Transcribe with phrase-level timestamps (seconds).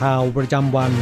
[0.00, 0.92] ข่าวประจำวัน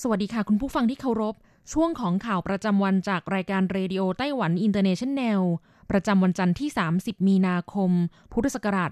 [0.00, 1.34] สวัสดีค่ะคุณผู้ฟังที่เคารพ
[1.72, 5.42] ช่วงของข่าวประจำวันจากรายการเรดิโอไต้หวันอินเตอร์เนชันแนล
[5.90, 7.90] ประจำวันจันทร์ที่ 30 มีนาคม
[8.32, 8.90] พุทธศักราช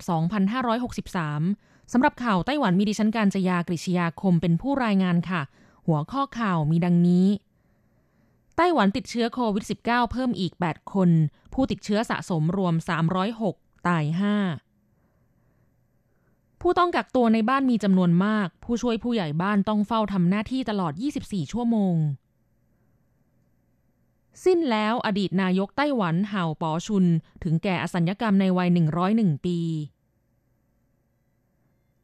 [1.15, 5.43] 2563 สำหรับข่าวไต้หวันมีดิฉันการจยากริชยาคมเป็นผู้รายงานค่ะ
[5.87, 7.27] หัวข้อข่าวมีดังนี้
[8.57, 11.11] ไต้หวันติดเชื้อโควิด -19 เพิ่มอีก 8 คน
[11.53, 12.75] ผู้ติดเชื้อสะสมรวม
[13.31, 14.74] 306 ตาย 5
[16.67, 21.97] ผู้ต้องกักตัวในบ้านมีจำนวนมาก ผู้ช่วยผู้ใหญ่บ้านต้องเฝ้าทำหน้าที่ตลอด 24 ชั่วโมง
[24.45, 27.05] สิ้นแล้วอดีตนายกไต้หวันเห่าปอชุน
[27.43, 28.69] ถึงแก่อสัญญกรรมในวัย
[29.07, 29.59] 101 ปี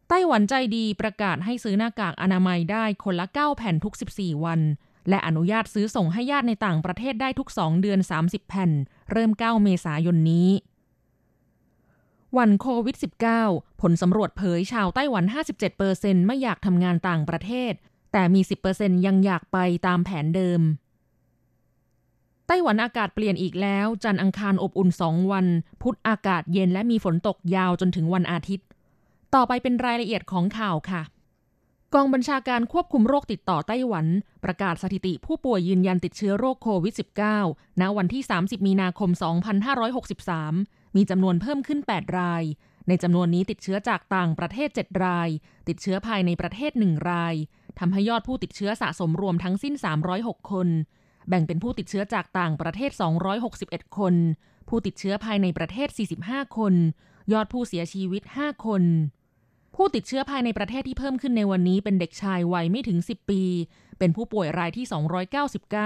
[0.09, 4.61] ไต้หวันใจดีประกาศให้ซื้อหน้ากากอนามัยได้คนละ 9 แผ่นทุก 14 วัน
[5.09, 8.71] และอนุญาตซื้อส่งให้ญาติในต่างประเทศได้ทุก 2 เดือน 30 แผ่น
[9.11, 10.49] เริ่ม 9 เมษายนนี้
[12.39, 12.97] วันโควิด
[13.39, 15.25] -19 ผลสำรวจเผยชาวไต้หวัน
[15.77, 17.73] 57%ไม่อยากทำงานต่างประเทศ
[18.13, 18.41] แต่มี
[18.73, 20.61] 10%ยังอยากไปตามแผนเดิม
[22.47, 25.47] ไต้หวันอากาศเปลี่ยนอีกแล้ว จันทร์อังคารอบอุ่น 2 วัน
[25.83, 28.67] พุธอากาศเย็นและมีฝนตกยาวจนถึงวันอาทิตย์
[29.35, 31.03] ต่อไปเป็นรายละเอียดของข่าวค่ะ
[31.95, 34.07] กองบัญชาการควบคุมโรคติดต่อไต้หวัน
[34.45, 36.95] ประกาศสถิติผู้ป่วยยืนยันติดเชื้อโรคโควิด
[37.39, 39.11] -19 ณวันที่ 30 มีนาคม
[40.37, 42.43] 2563 มีจำนวนเพิ่มขึ้น 8 ราย
[42.89, 45.29] ในจำนวนนี้ติดเชื้อจากต่างประเทศ 7 ราย
[45.69, 47.35] ติดเชื้อภายในประเทศ 1 ราย
[47.79, 49.75] ทำให้ยอดผู้ติดเชื้อสะสมรวมทั้งสิ้น
[50.13, 50.69] 306 คน
[51.29, 52.91] แบ่งเป็นผู้ติดเชื้อจากต่างประเทศ
[53.45, 54.15] 261 คน
[54.69, 55.89] ผู้ติดเชื้อภายในประเทศ
[56.23, 56.75] 45 คน
[57.33, 58.83] ยอดผู้เสียชีวิต 5 คน
[59.77, 63.43] ผู้ติดเชื้อภายในประเทศที่เพิ่มขึ้นในวันนี้เป็นเด็กชายวัยไม่ถึง 10 ปี
[63.99, 64.87] เป็นผู้ป่วยรายที่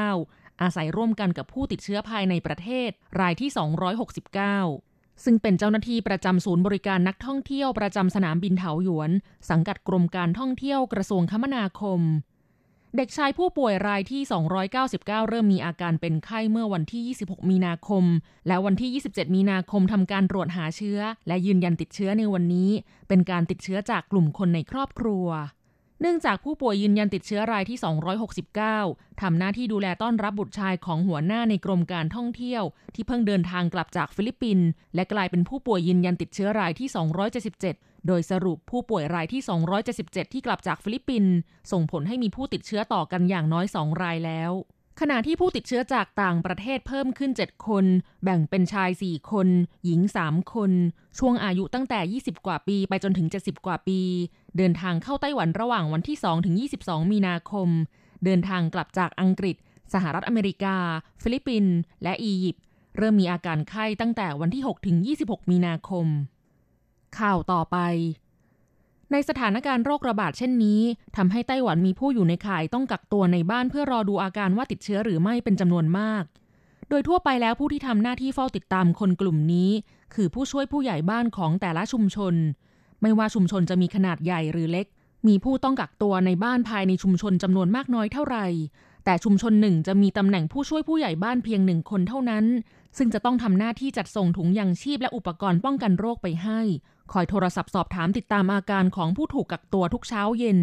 [0.00, 2.90] 299 อาศัยร่วมกันกับผู้ติดเชื้อภายในประเทศ
[3.20, 4.93] รายที่ 269
[5.24, 9.10] ซึ่งเป็นเจ้าหน้าที่ประจำศูนย์บริการนักท่องเที่ยวประจำสนามบินเถาหยวน
[9.50, 12.00] สังกัดกรมการท่องเที่ยวกระทรวงคมนาคม
[12.96, 14.22] เด็กชายผู้ป่วยรายที่
[14.74, 18.04] 299 เริ่มมีอาการเป็นไข้เมื่อวันที่ 26 มีนาคม
[18.48, 20.98] และวันที่ 27 มีนาคมทำการตรวจหาเชื้อ
[21.28, 22.70] และยืนยันติดเชื้อในวันนี้
[23.08, 25.26] เป็นการติดเชื้อจากกลุ่มคนในครอบครัว
[26.00, 27.78] เนื่องจากผู้ป่วยยืนยันติดเชื้อรายที่
[28.48, 32.62] 269 ทำหน้าที่ดูแลต้อนรับบุตรชายของหัวหน้าในกรมการท่องเที่ยว
[32.94, 36.88] ที่เพิ่งเดินทางกลับจากฟิลิปปินส์และกลายเป็นผู้ป่วยยืนยันติดเชื้อรายที่
[37.48, 39.42] 277 โดยสรุปผู้ป่วยรายที่
[39.88, 41.32] 277 ที่กลับจากฟิลิปปินส์
[41.72, 44.52] ส่งผลให้มีผู้ติดเชื้อต่อกันอย่างน้อย 2 รายแล้ว
[45.00, 47.84] ขณะที่ผู้ติดเชื้อจากต่างประเทศเพิ่มขึ้น 7 คน
[48.24, 49.48] แบ่งเป็นชาย 4 คน
[49.84, 50.72] หญิง 3 คน
[51.18, 54.00] ช่วงอายุตั้งแต่ 20 กว่าปีไปจนถึง 70 กว่าปี
[54.56, 56.54] เดินทางเข้าไต้หวันระหว่างวันที่ 2 ถึง
[56.84, 57.68] 22 มีนาคม
[58.24, 59.56] เดินทางกลับจากอังกฤษ
[59.94, 60.76] สหรัฐอเมริกา
[61.22, 62.62] ฟิลิปปินส์และอียิปต์
[62.96, 66.06] เริ่มมีอาการไข้ตั้งแต่วันที่ 6 ถึง 26 มีนาคม
[67.18, 67.76] ข่าวต่อไป
[69.12, 70.80] ในสถานการณ์โรคระบาดเช่นนี้
[71.16, 76.24] ทำให้ไต้หวันมีผู้อยู่ในข่ายต้องกักตัวในบ้านเพื่อรอดูอาการว่าติดเชื้อหรือไม่เป็นจำนวนมาก
[76.88, 79.70] โดยทั่วไปแล้วผู้ที่ทำหน้าที่เฝ้าติดตามคนกลุ่มนี้
[80.14, 82.34] คือผู้ช่วยผู้ใหญ่บ้านของแต่ละชุมชน
[83.02, 84.86] ไม่ว่าชุมชนจะมีขนาดใหญ่หรือเล็ก
[85.28, 88.46] มีผู้ต้องกักตัวในบ้านภายในชุมชนจำนวนมากน้อยเท่าไหร่
[89.04, 92.44] แต่ชุมชนหนึ่งจะมีตำแหน่งผู้ช่วยผู้ใหญ่บ้านเพียงหนึ่งคนเท่านั้น
[92.96, 96.60] ซึ่งจะต้องทำหน้าที่จัดส่งถุงยางชีพและอุปกรณ์ป้องกันโรคไปให้
[97.12, 100.60] คอยโทรศัพท์สอบถามติดตามอาการของผู้ถูกกักตัวทุกเช้าเย็น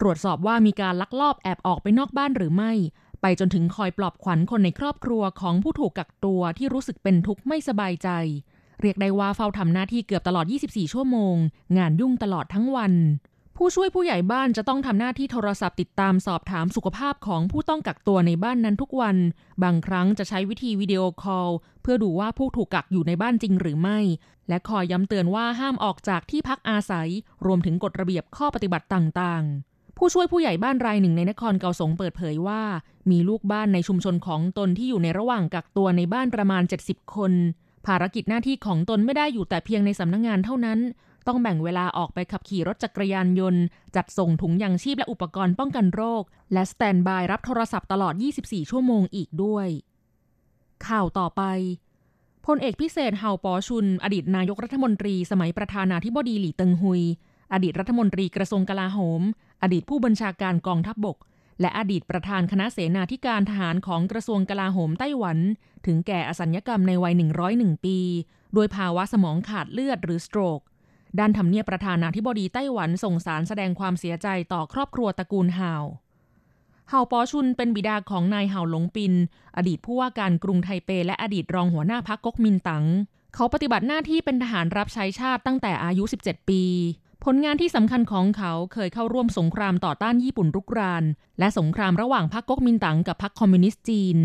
[0.00, 2.72] ตรวจสอบว่ามีการลักลอบแอบออกไปนอกบ้านหรือไม่
[3.20, 8.08] ไปจนถึงคอยปลอบขวัญคนในครอบครัวของผู้ถูกกักตัวที่รู้สึกเป็นทุกข์ไม่สบายใจ
[8.80, 11.36] เรียกได้ว่าเฝ้าทำหน้าที่เกือบตลอด 24 ชั่วโมง
[11.78, 12.92] งานยุ่งตลอดทั้งวัน
[13.56, 19.16] ผู้ช่วยผู้ใหญ่บ้านจะต้องทำหน้าที่โทรศัพท์ติดตามสอบถามสุขภาพของผู้ต้องกักตัวในบ้านนั้นทุกวัน
[19.62, 21.50] บางครั้งจะใช้วิธีวิดีโอคอล
[21.82, 23.98] เพื่อดูว่าผู้ถูกกักอยู่ในบ้านจริงหรือไม่
[24.48, 27.08] และคอยย้ำเตือนว่าห้ามออกจากที่พักอาศัย
[27.46, 32.62] รวมถึงกฎระเบียบข้อปฏิบัติต่างๆผู้ช่วยผู้ใหญ่บ้านรายหนึ่งในนครเกาสงเปิดเผยว่า
[33.10, 37.32] มีลูกบ้านในชุมชนของตนที่อยู่ในระหว่างกักตัวในบ้านประมาณ 70 คน
[37.86, 40.78] ภารกิจหน้าที่ของตนไม่ได้อยู่แต่เพียงในสำนักงงานเท่านั้น
[41.26, 43.62] ต้องแบ่งเวลาออกไปขับขี่รถจักรยานยนต์
[43.96, 46.22] จัดส่งถุงยางชีพและอุปกรณ์ป้องกันโรค
[46.52, 49.68] และสแตนบายรับโทรศัพท์ตลอด 24 ชั่วโมงอีกด้วย
[50.86, 51.42] ข่าวต่อไป
[52.46, 57.02] พลเอกพิเศษเฮาปอชุน อดีตนายกรัฐมนตรี สมัยประธานาธิบดีหลี่เติงฮุย
[57.52, 59.22] อดีตรัฐมนตรีกระทรวงกลาโหม
[59.62, 61.18] อดีตผู้บัญชาการกองทัพบบก
[61.60, 65.38] และอดีตประธานคณะเสนาธิการทหารของกระทรวงกลาโหมไต้หวัน
[65.86, 67.14] ถึงแก่อสัญญกรรมในวัย
[67.50, 67.98] 101 ปี
[68.54, 70.60] โดยภาวะสมองขาดเลือดหรือสโตรก
[71.18, 75.84] ด้านทำเนียบประธานาธิบดีไต้หวันส่งสารแสดงความเสียใจต่อครอบครัวตระกูลห่าว
[76.88, 79.12] เฮาปอชุนเป็นบิดาของนายห่าหลงปิน
[79.56, 82.84] อดีตผู้ว่าการกรุงไทเป และอดีตรองหัวหน้าพักก๊กมินตั๋ง
[83.34, 86.62] เขาปฏิบัติหน้าที่เป็นทหารรับใช้ชาติตั้งแต่อายุ 17 ปี
[87.24, 91.04] ผลงานที่สำคัญของเขาเคยเข้าร่วมสงครามต่อต้านญี่ปุ่นรุกราน
[91.38, 94.18] และสงครามระหว่างพรรคก๊กมินตั๋งกับพรรคคอมมิวนิสต์จีน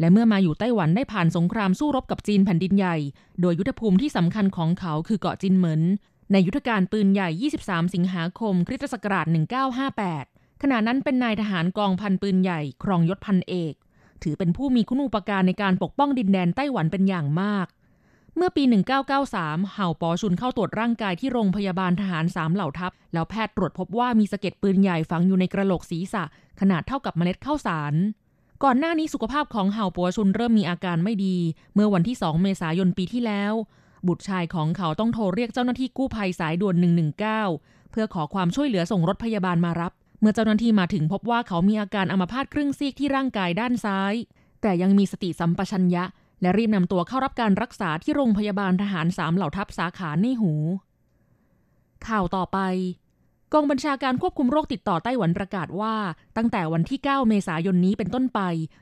[0.00, 2.96] และเมื่อมาอยู่ไต้หวันได้ผ่านสงครามสู้รบกับจีนแผ่นดินใหญ่
[3.40, 5.82] โดยยุทธภูมิที่สำคัญของเขาคือเกาะจินเหมิน
[6.32, 7.28] ในยุทธการปืนใหญ่
[7.62, 9.26] 23 สิงหาคมคริสตศักราช
[9.94, 13.74] 1958 ขณะนั้นเป็นนายทหารกองพันปืนใหญ่ ครองยศพันเอก
[14.22, 17.66] ถือเป็นผู้มีคุณูปการในการปกป้องดินแดนไต้หวันเป็นอย่างมาก
[18.36, 18.62] เมื่อปี
[19.18, 26.24] 1993 เห่าปอชุนเข้าตรวจร่างกายที่โรงพยาบาลทหารสามเหล่าทัพ แล้วแพทย์ตรวจพบว่ามีสะเก็ดปืนใหญ่ฝังอยู่ในกระโหลกศีรษะ
[26.60, 27.94] ขนาดเท่ากับเมล็ดข้าวสาร
[28.64, 31.36] ก่อนหน้านี้สุขภาพของเห่าปอชุนเริ่มมีอาการไม่ดี
[31.74, 33.52] เมื่อวันที่ 2 เมษายนปีที่แล้ว
[34.08, 36.76] บุตรชายของเขาต้องโทรเรียกเจ้าหน้าที่กู้ภัยสายด่วน
[37.32, 44.14] 119 เพื่อขอความช่วยเหลือส่งรถพยาบาลมารับ เมื่อเจ้าหน้าที่มาถึงพบว่าเขามีอาการอัมพาตครึ่งซีกที่ร่างกายด้านซ้าย
[44.62, 46.04] แต่ยังมีสติสัมปชัญญะ
[46.42, 50.52] และรีบนำตัวเข้ารับการรักษาที่โรงพยาบาลทหารสามเหล่าทัพสาขาในหู
[52.06, 52.58] ข่าวต่อไป
[53.52, 55.94] กองบัญชาการควบคุมโรคติดต่อไต้หวันประกาศว่า
[56.36, 58.40] ตั้งแต่วันที่ 9 เมษายนนี้เป็นต้นไป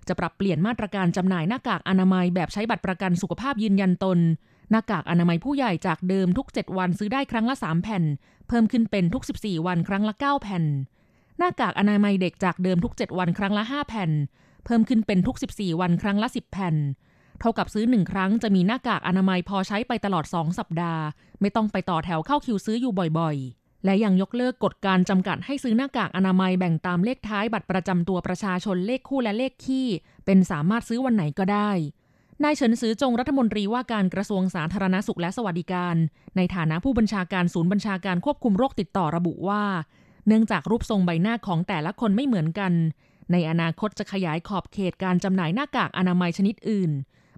[0.09, 4.19] จะปรับเปลี่ยนมาตรการจำหน่ายหน้ากากอนามัยแบบใช้บัตรประกันสุขภาพยืนยันตน
[4.73, 8.05] หน้ากากอนามัยผู้ใหญ่จากเดิมทุก 7 วันซื้อได้ครั้งละ 3 แผ่น
[8.49, 10.65] เพิ่มขึ้นเป็นทุก 14 วันครั้งละ 9 แผ่น
[11.39, 14.11] หน้ากากอนามัยเด็กจากเดิมทุก 7 วันครั้งละ 5 แผ่น
[14.65, 16.77] เพิ่มขึ้นเป็นทุก 14 วันครั้งละ 10 แผ่น
[17.41, 21.05] เท่ากับซื้อหนึ่งครั้งจะมีหน้ากากอนามัยพอใช้ไปตลอด 2 สัปดาห์
[21.41, 29.87] ไม่ต้องไปต่อแถวเข้าคิวซื้ออยู่บ่อยๆและยังยกเลิกกฎการจำกัดให้ซื้อหน้ากากอนามัยแบ่งตามเลขท้ายบัตรประจำตัวประชาชนเลขคู่และเลขคี่
[30.25, 31.71] เป็นสามารถซื้อวันไหนก็ได้
[32.45, 35.97] นายเฉินซือจงรัฐมนตรีว่าการกระทรวงสาธารณสุขและสวัสดิการ
[36.37, 39.63] ในฐานะผู้บัญชาการศูนย์บัญชาการควบคุมโรคติดต่อระบุว่า
[40.27, 42.73] เนื่องจากรูปทรงใบหน้าของแต่ละคนไม่เหมือนกัน
[43.33, 46.91] ในอนาคตจะขยายขอบเขตการจำหน่ายหน้ากากอนามัยชนิดอื่น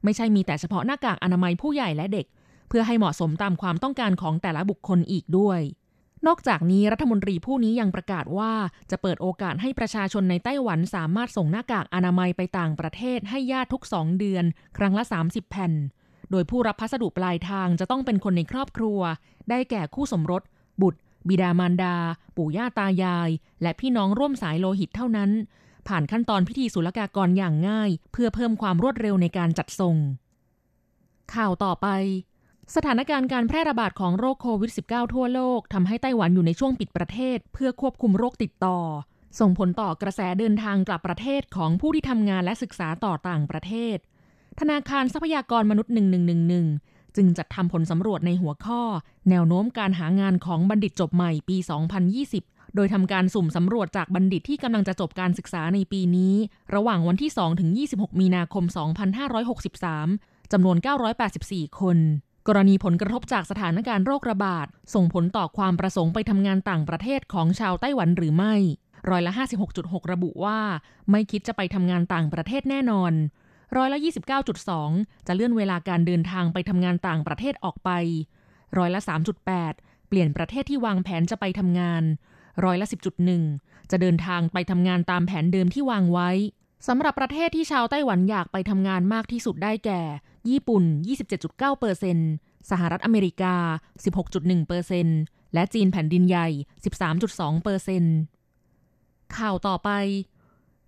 [0.04, 2.26] ไม่ใช่มีแต่เฉพาะหน้ากากอนามัยผู้ใหญ่และเด็ก
[2.68, 5.60] เพื่อให้เหมาะสมตามความต้องการของแต่ละบุคคลอีกด้วย
[6.26, 8.52] นอกจากนี้รัฐมนตรีผู้นี้ยังประกาศว่า
[8.90, 14.44] จะเปิดโอกาสให้ประชาชนในไต้หวันสามารถส่งหน้ากากอนามัยไปต่างประเทศให้ญาติทุกสองเดือน
[14.78, 15.72] ครั้งละ 30 แผ่น
[16.30, 19.00] โดยผู้รับพัสดุปลายทางจะต้องเป็นคนในครอบครัว
[19.50, 20.42] ได้แก่คู่สมรส
[20.82, 21.96] บุตร บิดามารดา
[22.36, 23.30] ปู่ย่าตายาย
[23.62, 25.30] และพี่น้องร่วมสายโลหิตเท่านั้น
[25.88, 29.96] ผ่านขั้นตอนพิธีศุลกากรอย่างง่าย เพื่อเพิ่มความรวดเร็วในการจัดส่ง
[31.34, 31.86] ข่าวต่อไป
[32.74, 38.78] สถานการณ์การแพร่ระบาดของโรคโควิด -19 ทั่วโลกทำให้ไต้หวันอยู่ในช่วงปิดประเทศ เพื่อควบคุมโรคติดต่อ
[39.40, 43.96] ส่งผลต่อกระแสเดินทางกลับประเทศของผู้ที่ทำงานและศึกษาต่อต่างประเทศ
[44.60, 45.92] ธนาคารทรัพยากรมนุษย์
[46.54, 48.82] 1111 จึงจัดทำผลสำรวจในหัวข้อ
[49.30, 51.56] แนวโน้มการหางานของบัณฑิตจบใหม่ปี
[52.16, 56.34] 2020 โดยทำการสุ่มสำรวจจากบัณฑิตที่กำลังจะจบการศึกษาในปีนี้
[56.74, 58.64] ระหว่างวันที่2ถึง26 มีนาคม
[59.58, 60.76] 2563จำนวน
[61.28, 61.98] 984 คน
[62.48, 68.54] กรณีผลกระทบจากสถานการณ์โรคระบาด ส่งผลต่อความประสงค์ไปทำงานต่างประเทศของชาวไต้หวันหรือไม่
[69.10, 69.32] ร้อยละ
[69.72, 70.60] 56.6 ระบุว่า
[71.10, 73.12] ไม่คิดจะไปทำงานต่างประเทศแน่นอน
[73.76, 73.98] ร้อยละ
[74.62, 77.90] 29.2 จะเลื่อนเวลาการเดินทางไปทำงานต่างประเทศออกไป
[78.78, 79.00] ร้อยละ
[79.54, 82.02] 3.8 เปลี่ยนประเทศที่วางแผนจะไปทำงาน
[82.64, 82.86] ร้อยละ
[83.38, 86.30] 10.1 จะเดินทางไปทำงานตามแผนเดิมที่วางไว้
[86.86, 90.00] สำหรับประเทศที่ชาวไต้หวันอยากไปทำงานมากที่สุดได้แก่
[90.50, 90.84] ญี่ปุ่น
[91.56, 93.54] 27.9%สหรัฐอเมริกา
[94.34, 96.48] 16.1%และจีนแผ่นดินใหญ่
[98.52, 99.90] 13.2%ข่าวต่อไป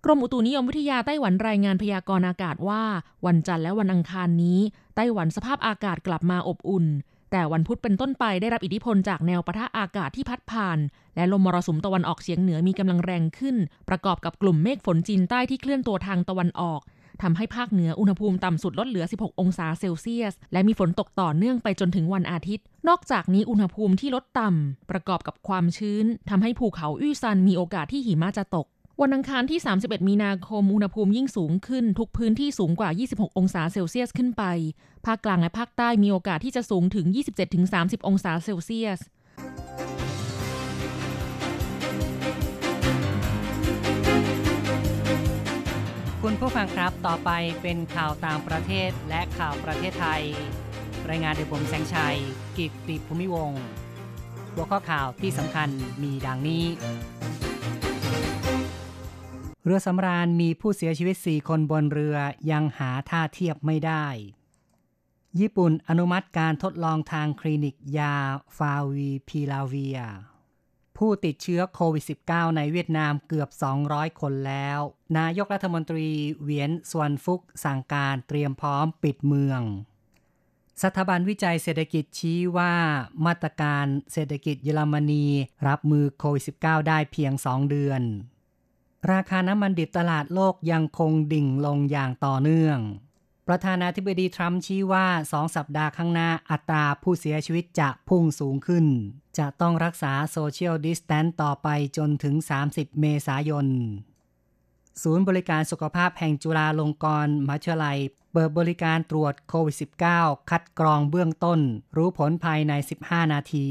[0.03, 2.83] กรมอุตุนิยมวิทยาไต้หวันรายงานพยากรณ์อากาศว่า
[3.25, 4.59] วันจันทร์และวันอังคารนี้
[4.95, 6.85] ไต้หวันสภาพอากาศกลับมาอบอุ่น
[7.31, 10.79] แต่วันพุธเป็นต้นไปได้รับอิทธิพลจากแนวปะทะอากาศที่พัดผ่าน
[11.15, 13.55] และลมมรสุมตะวันออกเฉียงเหนือมีกำลังแรงขึ้น
[13.89, 16.81] ประกอบกับกลุ่มเมฆฝนจีนใต้ที่เคลื่อนตัวทางตะวันออก
[17.21, 28.67] ทำให้ภาคเหนืออุณหภูมิต่ำสุดลดเหลือ 16 องศาเซลเซียส และมีฝนตกต่อเนื่องไปจนถึงวันอาทิตย์ นอกจากนี้อุณหภูมิที่ลดต่ำประกอบกับความชื้นทำให้ภูเขาอี้ซันมีโอกาสที่หิมะจะตก
[29.01, 34.43] วันอังคารที่ 31 มีนาคม อุณหภูมิยิ่งสูงขึ้น ทุกพื้นที่สูงกว่า 26 องศาเซลเซียสขึ้นไป
[35.05, 37.05] ภาคกลางและภาคใต้มีโอกาสที่จะสูงถึง
[37.57, 38.99] 27-30 องศาเซลเซียส
[46.21, 47.29] คุณผู้ฟังครับ ต่อไป
[47.61, 50.23] เป็นข่าวต่างประเทศและข่าวประเทศไทย
[51.09, 52.17] รายงานโดยผมแสงชัย
[52.57, 53.51] กิตติภูมิวงศ์
[54.53, 55.69] หัวข้อข่าวที่สำคัญ
[56.03, 56.65] มีดังนี้
[59.69, 62.17] เรือสำราญมีผู้เสียชีวิต 4 คนบนเรือ
[62.51, 64.05] ยังหาท่าเทียบไม่ได้
[65.39, 68.15] ญี่ปุ่นอนุมัติการทดลองทางคลินิกยา
[68.57, 69.99] ฟาวิพิราเวียร์
[70.97, 73.49] ผู้ติดเชื้อโควิด -19 ในเวียดนามเกือบ
[73.85, 74.79] 200 คนแล้ว
[75.17, 76.07] นายกรัฐมนตรี
[76.43, 79.61] เวียนสวนฟุกสั่งการเตรียมพร้อมปิดเมือง
[80.83, 82.73] สถาบันวิจัยเศรษฐกิจชี้ว่า
[83.25, 85.25] มาตรการเศรษฐกิจเยอรมนี
[85.67, 88.03] รับมือโควิด -19 ได้เพียง 2 เดือน
[89.11, 92.79] ราคาน้ำมันดิบตลาดโลกยังคงดิ่งลงอย่างต่อเนื่อง
[93.47, 98.85] ประธานาธิบดีทรัมป์ชี้ว่าสองสัปดาห์ข้างหน้าอัตราผู้เสียชีวิตจะพุ่งสูงขึ้น
[99.37, 102.35] จะต้องรักษา social distance ต่อไปจนถึง
[102.69, 103.67] 30 เมษายน
[105.03, 107.97] ศูนย์บริการสุขภาพแห่งจุฬาลงกรณ์มหาวิทยาลัย
[108.33, 109.75] เปิดบริการตรวจโควิด
[110.11, 111.59] -19 คัดกรองเบื้องต้น
[111.97, 112.73] รู้ผลภายใน
[113.03, 113.67] 15 นาที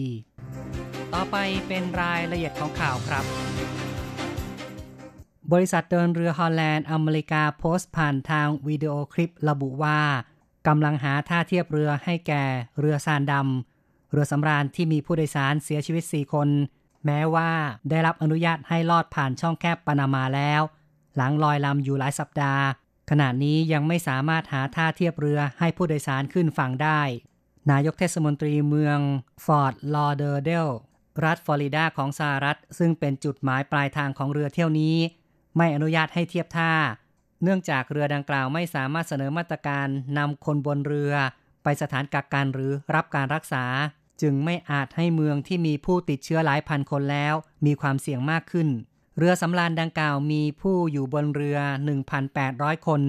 [1.14, 3.24] ต่อไปเป็นรายละเอียดของข่าวครับ
[5.52, 10.00] บริษัทเดินเรือ Holland America โพสต์ผ่านทางวิดีโอคลิประบุว่า
[10.66, 12.44] กำลังหาท่าเทียบเรือให้แก่
[12.80, 16.48] เรือซานดำ เรือสำราญที่มีผู้โดยสารเสียชีวิต 4 คน
[17.06, 17.50] แม้ว่า
[17.90, 20.62] ได้รับอนุญาตให้ลอดผ่านช่องแคบปานามาแล้ว
[21.16, 22.64] หลังลอยลำอยู่หลายสัปดาห์
[23.10, 27.00] ขณะนี้ยังไม่สามารถหาท่าเทียบเรือให้ผู้โดยสารขึ้นฝั่งได้
[27.70, 28.98] นายกเทศมนตรีเมือง
[29.44, 30.68] ฟอร์ดลอเดอร์เดล
[31.24, 34.96] รัฐฟลอริดาของสหรัฐ ซึ่งเป็นจุดหมายปลายทางของเรือเที่ยวนี้
[35.56, 36.72] ไม่อนุญาตให้เทียบท่า
[37.42, 39.86] เนื่องจากเรือดังกล่าวไม่สามารถเสนอมาตรการ
[40.18, 41.12] นำคนบนเรือ
[41.62, 43.64] ไปสถานกักกันหรือรับการรักษา
[44.22, 47.34] จึงไม่อาจให้เมืองที่มีผู้ติดเชื้อหลายพันคนแล้ว
[47.66, 48.68] มีความเสี่ยงมากขึ้น
[49.18, 51.58] เรือสำราญดังกล่าวมีผู้อยู่บนเรือ
[52.22, 53.02] 1,800 คน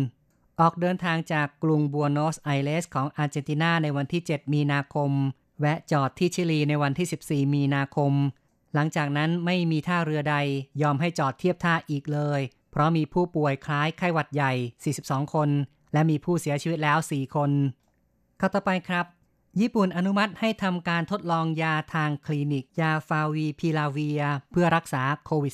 [0.60, 5.12] ออกเดินทางจากกรุงบัวโนสไอเรสของอาร์เจนตินาในวันที่ 7 มีนาคม
[5.60, 8.14] แวะจอดที่ชิลีในวันที่ 14 มีนาคม
[8.80, 10.36] หลังจากนั้นไม่มีท่าเรือใด
[10.82, 12.42] ยอมให้จอดเทียบท่าอีกเลย
[12.72, 14.54] เพราะมีผู้ป่วยคล้ายไข้หวัดใหญ่
[14.94, 15.50] 42 คน
[15.94, 17.52] และมีผู้เสียชีวิตแล้ว 4 คน
[18.40, 19.06] ข้าต่อไปครับ
[19.60, 25.54] ญี่ปุ่นอนุมัติให้ทำการทดลองยาทางคลินิก ยาฟาวีพิลาเวีย เพื่อรักษาโควิด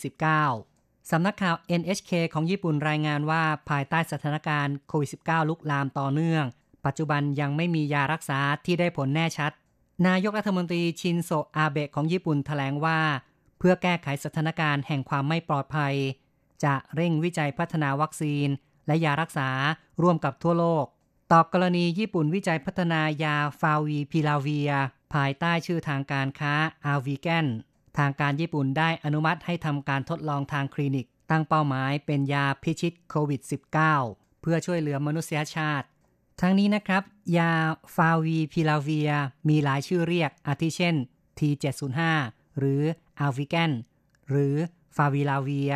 [0.56, 6.46] -19 สำนักข่าว NHK ของญี่ปุ่นรายงานว่าภายใต้สถานการณ์โควิด -19 ลุกลามต่อเนื่อง
[6.86, 9.51] ปัจจุบันยังไม่มียารักษาที่ได้ผลแน่ชัด
[10.07, 13.00] นายกรัฐมนตรีชินโซอาเบะของญี่ปุ่นถแถลงว่า
[13.59, 15.93] เพื่อแก้ไขสถานการณ์แห่งความไม่ปลอดภัย
[16.63, 18.47] จะเร่งวิจัยพัฒนาวัคซีน
[18.88, 19.50] และยารักษา
[20.01, 20.85] ร่วมกับทั่วโลก
[21.32, 24.72] ต่อกรณีญี่ปุ่นวิจัยพัฒนายาฟาวิพิราเวียร์
[25.13, 26.53] ภายใต้ชื่อทางการค้า
[26.86, 27.48] Avigan
[27.97, 33.41] ทางการญี่ปุ่นได้อนุมัติให้ทำการทดลองทางคลินิก ตั้งเป้าหมายเป็นยาพิชิตโควิด
[33.91, 35.88] -19 เพื่อช่วยเหลือมนุษยชาติ
[36.42, 37.04] ทั้งนี้นะครับ
[37.38, 37.52] ยา
[37.96, 39.12] ฟาวิพิราเวียร์
[39.50, 40.96] มีหลายชื่อเรียกอาทิเช่น
[41.38, 42.00] T705
[42.60, 42.82] หรือ
[43.20, 43.72] อัลวิแกน
[44.30, 44.56] หรือ
[44.96, 45.74] ฟาวิลาเวีย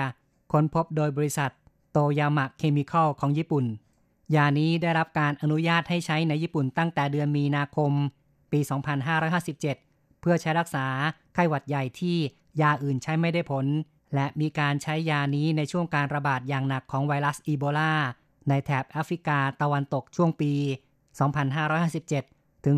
[0.52, 1.52] ค้นพบโดยบริษัท
[1.92, 3.66] โตยามะเคมีคอลของญี่ปุ่น
[4.36, 7.92] ยานี้ได้รับการอนุญาตให้ใช้ในญี่ปุ่นตั้งแต่เดือนมีนาคม
[8.52, 8.60] ปี
[9.26, 10.86] 2557 เพื่อใช้รักษา
[11.34, 12.18] ไข้หวัดใหญ่ที่
[12.62, 13.66] ยาอื่นใช้ไม่ได้ผล
[14.16, 17.94] และมีการใช้ยานี้ในช่วงการระบาดอย่างหนักของไวรัสอีโบลา
[18.50, 20.54] ในแถบแอฟริกาตะวันตกช่วงปี
[21.80, 22.76] 2557 ถึง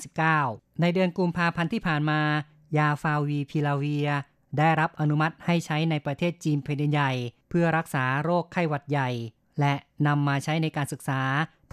[0.00, 2.20] 2559 ในเดือนกุมภาพันธ์ที่ผ่านมา
[2.78, 4.08] ยาฟาวีพิลาเวีย
[4.58, 7.12] ได้รับอนุมัติให้ใช้ในประเทศจีนแผ่นใหญ่
[7.48, 9.10] เพื่อรักษาโรคไข้หวัดใหญ่
[9.60, 9.74] และ
[10.06, 11.20] นำมาใช้ในการศึกษา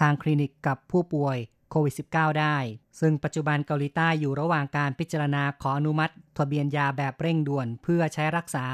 [0.01, 1.37] ทางคลินิกกับผู้ป่วย
[1.69, 2.57] โควิด -19 ได้
[2.99, 8.65] ซึ่งปัจจุบันเกาหลีใต้อยู่ระหว่างการพิจารณาขออนุมัติ ทะเบียนยาแบบเร่งด่วนเพื่อใช้รักษา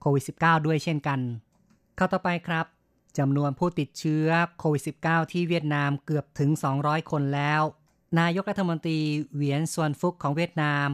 [0.00, 1.20] โควิด -19 ด้วยเช่นกัน
[1.96, 2.66] เข้าต่อไปครับ
[3.18, 7.62] จำนวนผู้ติดเชื้อโควิด -19 ที่เวียดนามเกือบถึง 200 คนแล้ว
[8.20, 8.98] นายกรัฐมนตรี
[9.34, 10.86] เหวียนส่วนฟุกของเวียดนาม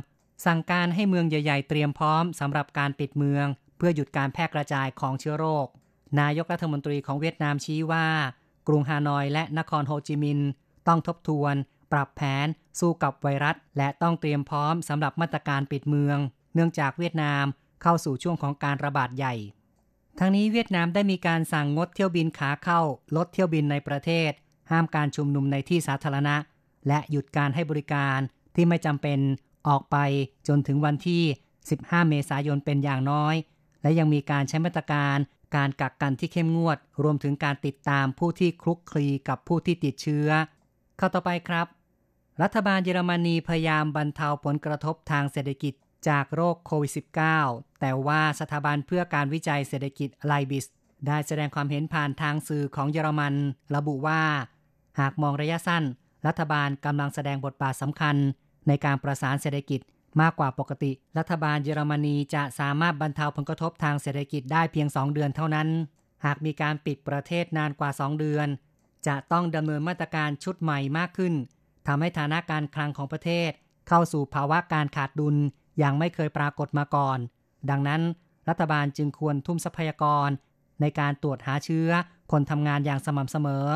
[0.46, 5.66] สั่งการให้เมืองใหญ่ ๆ เตรียมพร้อมสำหรับการปิดเมือง เพื่อหยุดการแพร่กระจายของเชื้อโรค
[6.20, 8.06] นายกรัฐมนตรีของเวียดนามชี้ว่า
[8.68, 10.48] กรุงฮานอยและนครโฮจิมินห์
[10.88, 11.54] ต้องทบทวน
[11.92, 12.46] ปรับแผน
[12.80, 16.18] สู้กับไวรัส และต้องเตรียมพร้อมสำหรับมาตรการปิดเมือง
[16.54, 17.44] เนื่องจากเวียดนาม
[17.82, 19.34] เข้าสู่ช่วงของการระบาดใหญ่
[20.18, 22.80] ทั้งนี้เวียดนามได้มีการสั่งงดเที่ยวบินขาเข้า
[23.16, 24.30] ลดเที่ยวบินในประเทศ
[24.70, 26.36] ห้ามการชุมนุมในที่สาธารณะ
[26.88, 28.18] และหยุดการให้บริการ
[28.54, 29.18] ที่ไม่จำเป็น
[29.68, 29.96] ออกไป
[30.48, 31.22] จนถึงวันที่
[31.66, 33.34] 15 เมษายนเป็นอย่างน้อย
[33.82, 35.18] และยังมีการใช้มาตรการ
[35.56, 40.28] การกักกันที่เข้มงวด รวมถึงการติดตามผู้ที่คลุกคลีกับผู้ที่ติดเชื้อ
[40.96, 41.66] เข้าต่อไปครับ
[42.42, 45.74] รัฐบาลเยอรมนีพยายามบรรเทาผลกระทบทางเศรษฐกิจ
[46.08, 50.64] จากโรคโควิด -19 แต่ว่าสถาบันเพื่อการวิจัยเศรษฐกิจไลบิส
[51.06, 53.34] ได้แสดงความเห็นผ่านทางสื่อของเยอรมัน
[53.76, 54.22] ระบุว่า
[55.00, 55.84] หากมองระยะสั้น
[56.26, 58.16] รัฐบาลกำลังแสดงบทบาทสำคัญ
[58.68, 59.80] ในการประสานเศรษฐกิจ
[60.20, 65.68] มากกว่าปกติ รัฐบาลเยอรมนีจะสามารถบรรเทาผลกระทบทางเศรษฐกิจได้เพียง 2 เดือนเท่านั้น
[66.24, 68.48] หากมีการปิดประเทศนานกว่า 2 เดือน
[69.06, 71.34] จะต้องดำเนินมาตรการชุดใหม่มากขึ้น
[71.86, 73.50] ทำให้ฐานะการคลังของประเทศ
[73.88, 75.36] เข้าสู่ภาวะการขาดดุล
[75.78, 77.18] อย่างไม่เคยปรากฏมาก่อน
[77.70, 78.02] ดังนั้น
[78.48, 80.28] รัฐบาลจึงควรทุ่มทรัพยากร
[80.80, 81.88] ในการตรวจหาเชื้อ
[82.32, 83.66] คนทำงานอย่างสม่ำเสมอ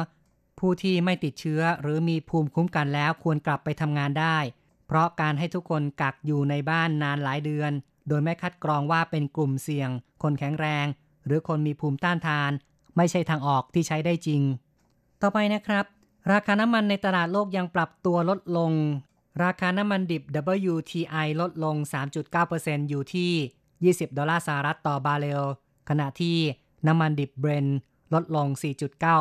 [0.58, 4.38] ผู้ที่ไม่ติดเชื้อหรือมีภูมิคุ้มกันแล้วควรกลับไปทำงานได้
[4.86, 7.72] เพราะการให้ทุกคนกักอยู่ในบ้านนานหลายเดือน
[8.08, 9.90] โดยไม่คัดกรองว่าเป็นกลุ่มเสี่ยง
[10.22, 10.86] คนแข็งแรง
[11.26, 12.50] หรือคนมีภูมิต้านทาน
[12.96, 14.42] ไม่ใช่ทางออกที่ใช้ได้จริง
[15.22, 15.84] ต่อไปนะครับ
[16.32, 18.72] ราคาน้ำมันในตลาดโลกยังปรับตัวลดลง
[19.44, 20.22] ราคาน้ำมันดิบ
[20.74, 21.76] WTI ลดลง
[22.32, 23.32] 3.9%อยู่ที่
[23.84, 25.44] 20 ดอลลาร์สหรัฐต่อบาร์เรล
[25.88, 26.36] ขณะที่
[26.86, 27.66] น้ำมันดิบเบรนท์
[28.14, 28.46] ลดลง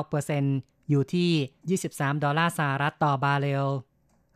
[0.09, 3.67] 4.9%อยู่ที่ 23 ดอลลาร์สหรัฐต่อบาร์เรล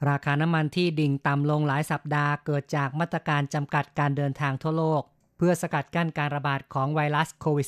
[0.09, 5.01] ราคาน้ำมันที่ดิ่งต่ำลงหลายสัปดาห์เกิดจากมาตรการจำกัดการเดินทางทั่วโลก
[5.37, 7.67] เพื่อสกัดกั้นการระบาดของไวรัสโควิด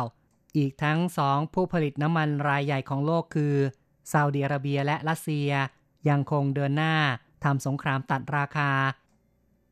[0.00, 3.54] -19 อีกทั้งสองผู้ผลิตน้ำมันรายใหญ่ของโลกคือ
[4.12, 5.50] ซาอุดิอาระเบียและรัสเซีย
[6.08, 6.94] ยังคงเดินหน้า
[7.44, 8.70] ทำสงครามตัดราคา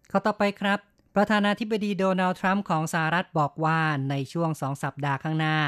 [0.08, 0.78] เข้าต่อไปครับ
[1.18, 3.80] ประธานาธิบดีโดนัลด์ทรัมป์ของสหรัฐบอกว่า
[4.10, 5.58] ในช่วงสองสัปดาห์ข้างหน้า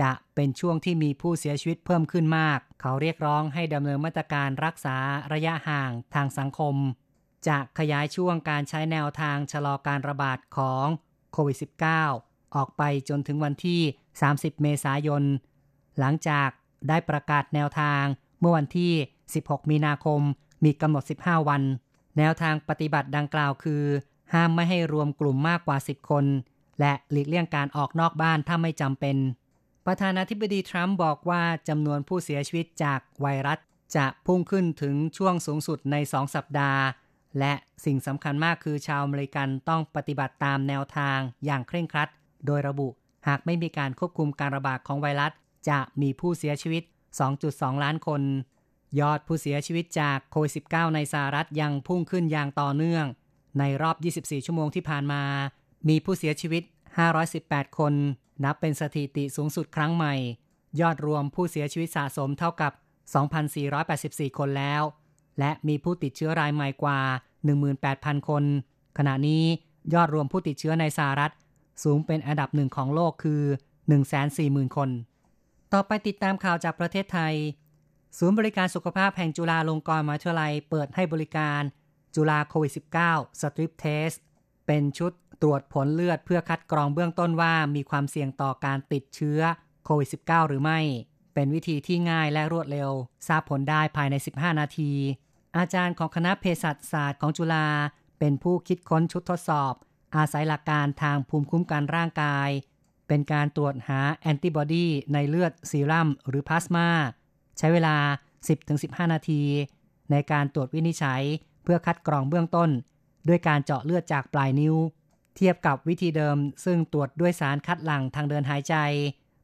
[0.00, 4.96] จะเป็นช่วงที่มีผู้เสียชีวิตเพิ่มขึ้นมาก เขาเรียกร้องให้ดำเนินมาตรการรักษา
[5.32, 6.74] ระยะห่างทางสังคม
[7.46, 10.86] จะขยายช่วงการใช้แนวทางชะลอการระบาดของ
[11.32, 11.56] โควิด
[12.06, 13.80] -19 ออกไปจนถึงวันที่
[14.22, 15.22] 30 เมษายน
[15.98, 16.48] หลังจาก
[16.88, 18.04] ได้ประกาศแนวทาง
[18.40, 18.92] เมื่อวันที่
[19.32, 20.20] 16 มีนาคม
[20.64, 21.62] มีกำหนด 15 วัน
[22.18, 23.84] แนวทางปฏิบัติดังกล่าวคือ
[24.34, 26.24] ห้ามไม่ให้รวมกลุ่มมากกว่า 10 คน
[26.80, 29.16] และหลีกเลี่ยงการออกนอกบ้านถ้าไม่จำเป็น
[29.86, 33.58] ประธานาธิบดีทรัมป์บอกว่าจำนวนผู้เสียชีวิตจากไวรัส
[33.96, 36.82] จะพุ่งขึ้นถึงช่วงสูงสุดใน 2 สัปดาห์
[37.38, 37.52] และ
[37.84, 42.08] สิ่งสำคัญมากคือชาวอเมริกันต้องปฏิบัติตามแนวทางอย่างเคร่งครัด
[42.46, 42.88] โดยระบุ
[43.28, 45.32] หากไม่มีการควบคุมการระบาดของไวรัส
[45.68, 46.82] จะมีผู้เสียชีวิต
[47.32, 48.22] 2.2 ล้านคน
[49.00, 53.04] ยอดผู้เสียชีวิตจากโควิด -19 ในสหรัฐยังพุ่งขึ้นอย่างต่อเนื่อง
[53.58, 55.22] ในรอบ 24 ชั่วโมงที่ผ่านมา
[55.88, 56.62] มีผู้เสียชีวิต
[57.20, 57.92] 518 คน
[58.44, 60.14] นับเป็นสถิติสูงสุดครั้งใหม่
[60.80, 62.72] ยอดรวมผู้เสียชีวิตสะสมเท่ากับ
[63.54, 64.82] 2,484 คนแล้ว
[65.38, 67.00] และมีผู้ติดเชื้อรายใหม่กว่า
[67.64, 68.44] 18,000 คน
[68.98, 69.44] ขณะนี้
[69.94, 71.32] ยอดรวมผู้ติดเชื้อในสหรัฐ
[71.84, 73.42] สูงเป็นอันดับหนึ่งของโลกคือ
[74.10, 74.90] 140,000 คน
[75.72, 77.34] ต่อไปติดตามข่าวจากประเทศไทย
[78.18, 81.62] ศูนย์บริการสุขภาพแห่งจุฬาลงกรณ์มหาวิทยาลัยเปิดให้บริการ
[82.14, 82.72] จุฬาโควิด
[83.06, 84.10] -19 Strip Test
[84.66, 89.40] เป็นชุดตรวจผลเลือดเพื่อคัดกรองเบื้องต้นว่ามีความเสี่ยงต่อการติดเชื้อ
[89.84, 90.80] โควิด -19 หรือไม่
[91.34, 92.90] เป็นวิธีที่ง่ายและรวดเร็ว
[93.26, 94.92] ทราบผลได้ภายใน 15 นาที
[95.56, 97.66] อาจารย์ของคณะเภสัชศาสตร์ของจุฬา
[98.18, 99.74] เป็นผู้คิดค้นชุดทดสอบ
[100.16, 102.48] อาศัยหลักการทางภูมิคุ้มกันร่างกาย
[103.08, 106.88] เป็นการตรวจหาแอนติบอดีในเลือดซีรัมหรือพลาสมา
[107.58, 107.96] ใช้เวลา
[108.54, 109.42] 10-15 นาที
[110.10, 111.22] ในการตรวจวินิจฉัย
[111.72, 112.70] พื่อคัดกรองเบื้องต้น
[113.28, 114.74] ด้วยการเจาะเลือดจากปลายนิ้ว
[115.36, 118.74] เทียบกับวิธีเดิม ซึ่งตรวจด้วยสารคัดหลั่งทางเดินหายใจ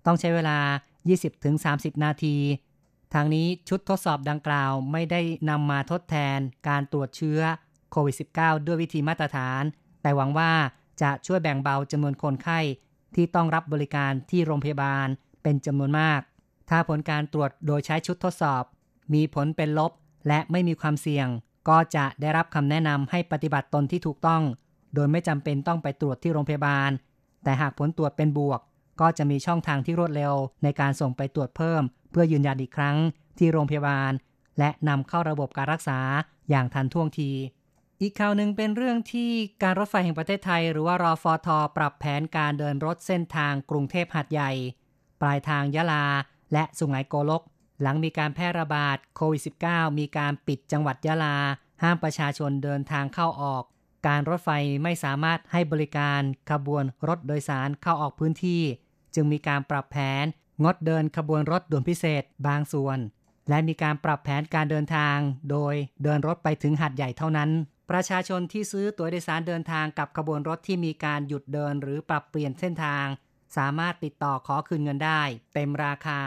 [0.06, 0.58] ต้องใช้เวลา
[1.30, 2.36] 20-30 นาที
[3.14, 7.40] ทางนี้ชุดทดสอบดังกล่าวไม่ได้นำมาทดแทนการตรวจเชื้อ
[7.90, 9.62] โควิด -19 ด้วยวิธีมาตรฐาน
[10.02, 10.52] แต่หวังว่า
[11.02, 12.60] จะช่วยแบ่งเบาจำนวนคนไข้
[13.14, 15.06] ที่ต้องรับบริการที่โรงพยาบาล
[15.42, 16.20] เป็นจำนวนมาก
[16.70, 18.64] ถ้าผลการตรวจโดยใช้ชุดทดสอบ
[19.14, 19.92] มีผลเป็นลบ
[20.28, 21.28] และไม่มีความเสี่ยง
[21.68, 24.42] ก็จะได้รับคำแนะนำให้ปฏิบัติตนที่ถูกต้อง
[24.94, 26.90] โดยไม่จำเป็นต้องไปตรวจที่โรงพยาบาล
[27.44, 28.60] แต่หากผลตรวจเป็นบวก
[29.00, 32.96] ก็จะมีช่องทางที่รวดเร็ว ในการส่งไปตรวจเพิ่ม เพื่อยืนยันอีกครั้ง
[33.38, 34.12] ที่โรงพยาบาล
[34.58, 35.98] และนำเข้าระบบการรักษา
[36.50, 37.30] อย่างทันท่วงที
[38.02, 39.30] อีกข่าวหนึ่งเป็นเรื่องที่
[39.62, 44.50] การรถไฟแห่งประเทศไทย หรือว่ารอฟอทอปรับแผนการเดินรถเส้นทางกรุงเทพหัดใหญ่
[45.20, 46.04] ปลายทางยะลา
[46.52, 47.42] และสุไหงโกลก
[47.82, 51.36] หลังมีการแพร่ระบาดโควิด -19 มีการปิดจังหวัดยะลา
[51.82, 53.62] ห้ามประชาชนเดินทางเข้าออก
[54.06, 54.50] การรถไฟ
[54.82, 58.62] ไม่สามารถให้บริการขบวนรถโดยสารเข้าออกพื้นที่
[59.14, 60.24] จึงมีการปรับแผน
[60.64, 62.98] งดเดินขบวนรถด่วนพิเศษบางส่วน
[63.48, 65.18] และมีการปรับแผนการเดินทาง
[65.50, 67.50] โดยเดินรถไปถึงหัดใหญ่เท่านั้น
[67.90, 73.06] ประชาชนที่ซื้อตั๋วโดยสารเดินทางกับขบวนรถที่มีการหยุดเดินหรือปรับเปลี่ยนเส้นทาง
[73.56, 75.22] สามารถติดต่อขอคืนเงินได้
[75.54, 76.20] เต็มราคา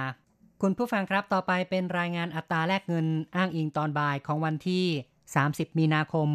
[0.63, 4.85] คุณผู้ฟังครับต่อไปเป็นรายงานอัตราแลกเงินอ้างอิงตอนบ่ายของวันที่
[5.33, 6.29] 30 มีนาคม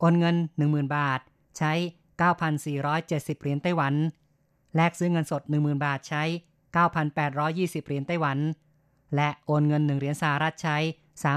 [0.00, 1.20] โอนเงิน 10,000 บาท
[1.58, 1.72] ใช้
[2.22, 3.94] 9,470 เหรียญไต้หวัน
[4.76, 6.22] แลกซื้อเงินสด 10,000 บาทใช้
[7.06, 8.38] 9,820 เหรียญไต้หวัน
[9.16, 10.76] และโอนเงิน 1 เหรียญสหรัฐใช้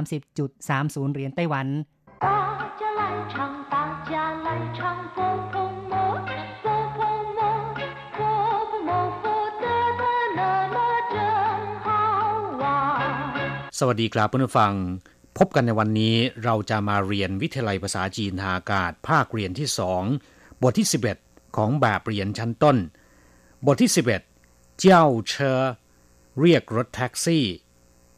[0.07, 1.67] 30.30 เหรียญไต้หวัน
[2.25, 2.27] 大
[2.79, 3.33] 家来唱
[3.73, 3.75] 大
[4.09, 4.11] 家
[4.45, 4.79] 来唱
[5.13, 5.17] 佛
[5.51, 5.70] 佛
[13.84, 14.74] สวัสดีครับเพื่อนฟัง
[15.38, 20.02] พบกันในวันนี้เราจะมาเรียนวิทยาลัยภาษาจีนทางอากาศ ภาคเรียนที่สอง
[20.62, 20.88] บทที่
[21.20, 22.76] 11 ของแบบเรียนชั้นต้น
[23.66, 25.60] บทที่ 11 เจ้าเชอ
[26.40, 27.46] เรียกรถแท็กซี่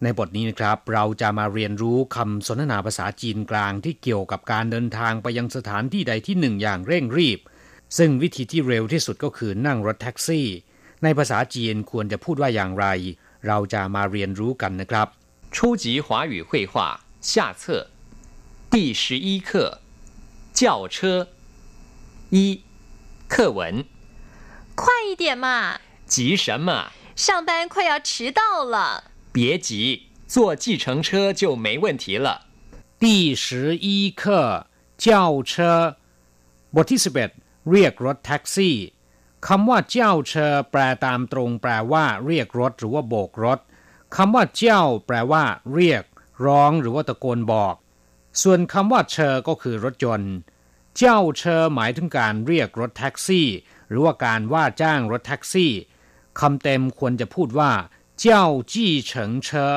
[0.03, 7.41] ในบทนี้นะครับเราจะมาเรียนรู้คำสนทนาภาษาจีนกลางที่เกี่ยวกับการเดินทางไปยังสถานที่ใดที่หนึ่งอย่างเร่งรีบ
[7.99, 10.47] ซึ่งวิธีที่เร็วที่สุดก็คือนั่งรถแท็กซี่
[11.03, 12.87] ในภาษาจีนควรจะพูดว่าอย่างไร
[13.47, 15.09] เราจะมาเรียนรู้กันนะครับ
[15.54, 17.88] 初级华语绘画下册
[18.70, 19.80] 第十一课
[20.54, 21.30] 轿车
[22.30, 22.64] 一
[23.28, 23.86] 课文
[24.76, 26.92] 快一点嘛，急什么？
[27.16, 29.06] 上班快要迟到了。
[29.32, 32.46] 别急，坐计程车就没问题了。
[32.98, 35.72] 第十一课เจ้าเชอ
[36.76, 37.00] บทที่
[37.36, 38.78] 11เรียกรถแท็กซี่
[39.48, 43.60] คำว่าเจ้าเชอแปลตามตรงแปลว่า เรียกรถหรือว่าโบกรถ
[44.17, 46.05] คำว่าเจ้าแปลว่า เรียก
[46.47, 47.75] ร้องหรือว่าตะโกนบอก
[48.43, 50.35] ส่วนคำว่าเชอก็คือรถยนต์
[50.99, 53.49] เจ้าเชอหมายถึงการเรียกรถแท็กซี่
[53.89, 55.73] หรือว่าการว่าจ้างรถแท็กซี่
[56.41, 57.73] คำเต็มควรจะพูดว่า
[58.21, 59.75] เจ้าจี้เฉิงเชอ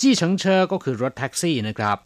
[0.00, 1.98] จี้เฉิงเชอก็คือรถแท็กซี่นะครับ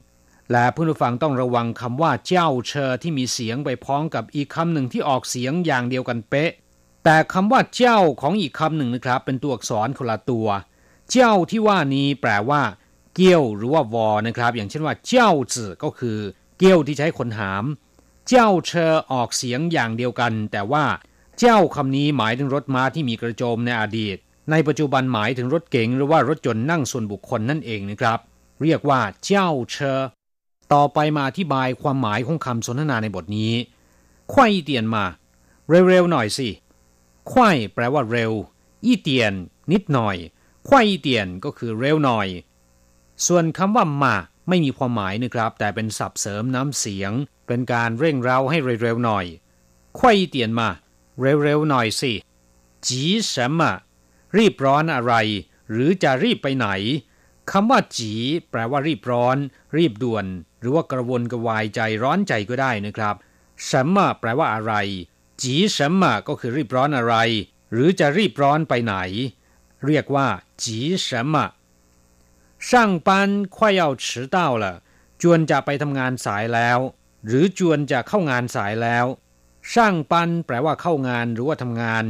[0.52, 6.50] และผู้ฟังต้องระวังคำว่าเจ้าเชอที่มีเสียงไปพ้องกับอีกคำหนึ่งที่ออกเสียงอย่างเดียวกันเป๊ะ
[7.04, 10.48] แต่คำว่าเจ้าของอีกคำหนึ่งนะครับ เป็นตัวอักษรคนละตัว
[11.10, 12.62] เจ้าที่ว่านี้แปลว่า
[13.14, 16.18] เกี้ยวหรือว่าวอนะครับ อย่างเช่นว่าเจ้าจื่อก็คือ
[16.58, 17.64] เกี้ยวที่ใช้คนหาม
[18.28, 20.84] เจ้าเชอออกเสียงอย่างเดียวกัน แต่ว่า
[21.40, 24.16] เจ้าคำนี้หมายถึงรถม้าที่มีกระโจมในอดีต
[24.50, 28.18] ในปัจจุบันหมายถึงรถเก๋งหรือว่ารถยนต์นั่งส่วนบุคคลนั่นเองนะครับ
[28.62, 30.00] เรียกว่าเจ้าเชอ
[30.72, 33.52] ต่อไปมาอธิบายความหมายของคำสนทนาในบทนี้
[34.32, 35.04] ควายเตียนมา
[35.68, 36.48] เร็วๆหน่อยสิ
[37.30, 38.32] ควายแปลว่าเร็ว
[38.84, 39.32] อีเตียน
[39.72, 40.16] นิดหน่อย
[40.66, 42.28] ไขว้เตียนก็คือเร็วหน่อย
[43.26, 44.14] ส่วนคำว่ามา
[44.48, 47.12] ไม่มีความหมายนะครับ แต่เป็นศัพท์เสริมน้ำเสียง
[47.46, 49.26] เป็นการเร่งเร้าให้เร็วๆหน่อย
[49.96, 50.68] ไขว้เตียนมา
[51.20, 52.12] เร็วๆหน่อยสิ
[52.86, 53.60] จี什么
[54.38, 55.14] รีบร้อนอะไร
[55.70, 56.68] หรือจะรีบไปไหน
[57.50, 58.12] คำว่าจี
[58.50, 59.36] แปลว่ารีบร้อน
[59.76, 60.26] รีบด่วน
[60.60, 63.14] หรือว่ากระวนกระวายใจร้อนใจก็ได้นะครับ
[63.70, 64.74] สัมมาแปลว่าอะไร
[65.42, 67.14] จีสัมมาก็คือรีบร้อนอะไร
[67.72, 68.96] หรือจะรีบร้อนไปไหน
[69.85, 70.27] เรียกว่า
[70.63, 71.35] จี什么
[72.67, 72.69] 上
[73.07, 73.09] 班
[73.55, 74.65] 快要迟到了
[75.21, 76.79] จวนจะไปทำงานสายแล้ว
[77.25, 79.05] หรือจวนจะเข้างานสายแล้ว
[79.71, 82.05] ช่างปันแปลว่าเข้างานหรือว่าทำงาน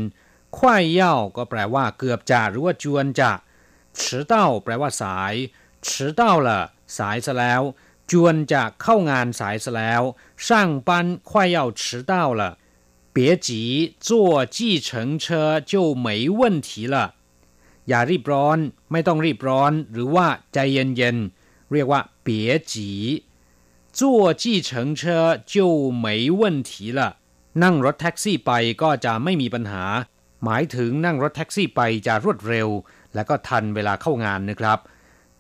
[0.58, 3.32] ควายเย่าก็แปลว่าเกือบจะหรือว่าจวนจะ
[4.00, 5.34] 迟到แปลว่าสาย
[5.86, 5.88] 迟
[6.20, 6.50] 到了
[6.98, 7.62] สายซะแล้ว
[8.12, 10.02] จวนจะเข้างานสายซะแล้ว
[10.46, 10.48] 上
[10.88, 10.90] 班
[11.30, 12.42] 快要迟到了
[13.14, 13.18] 别
[13.48, 13.50] 急
[14.00, 14.10] 坐
[14.46, 14.88] 计程
[15.24, 15.74] 车就
[16.06, 16.08] 没
[16.40, 16.96] 问题了
[17.89, 18.59] อย่ารีบร้อน
[18.93, 22.91] ไม่ต้องรีบร้อน หรือว่าใจเย็นๆ เรียกว่าเปียจี
[23.99, 24.89] จู่จีเฉิง
[27.63, 29.85] นั่งรถแท็กซี่ไปก็จะไม่มีปัญหา
[30.45, 32.69] หมายถึงนั่งรถแท็กซี่ไปจะรวดเร็ว
[33.15, 34.79] และก็ทันเวลาเข้างานนะครับ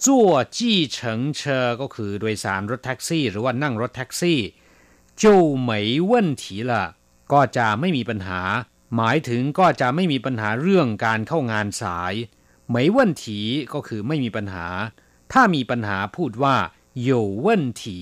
[0.04, 1.42] จั่วจี้เฉิงเช
[1.80, 4.38] ก็คือโดยสารรถแท็กซี่ หรือว่านั่งรถแท็กซี่
[5.22, 5.80] จู่ไม่
[7.33, 8.40] ก็จะไม่มีปัญหา
[8.96, 12.14] หมายถึงก็จะไม่มีปัญหาเรื่องการเข้างานสาย
[12.70, 13.40] ไมยเว่นถี
[13.72, 14.66] ก็คือไม่มีปัญหา
[15.33, 16.57] ถ้ามีปัญหาพูดว่า
[17.02, 17.98] โยเว่นถี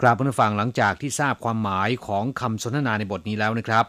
[0.00, 3.84] กราบผู้ฟังหลังจากที่ทราบความหมายของคำสนทนาในบทนี้แล้วนะครับ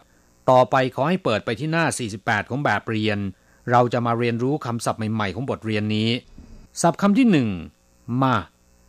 [0.50, 1.84] ต่อไปขอให้เปิดไปที่หน้า
[2.18, 3.18] 48 ของแบบเรียน
[3.70, 6.10] เราจะมาเรียนรู้คำศัพท์ใหม่ๆ ของบทเรียนนี้
[6.82, 7.50] ศัพท์คำที่หนึ่ง
[8.22, 8.36] มา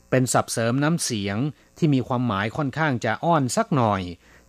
[0.10, 1.38] เป็นศัพท์เสริมน้ำเสียง
[1.78, 4.02] ที่มีความหมายค่อนข้างจะอ้อนสักหน่อย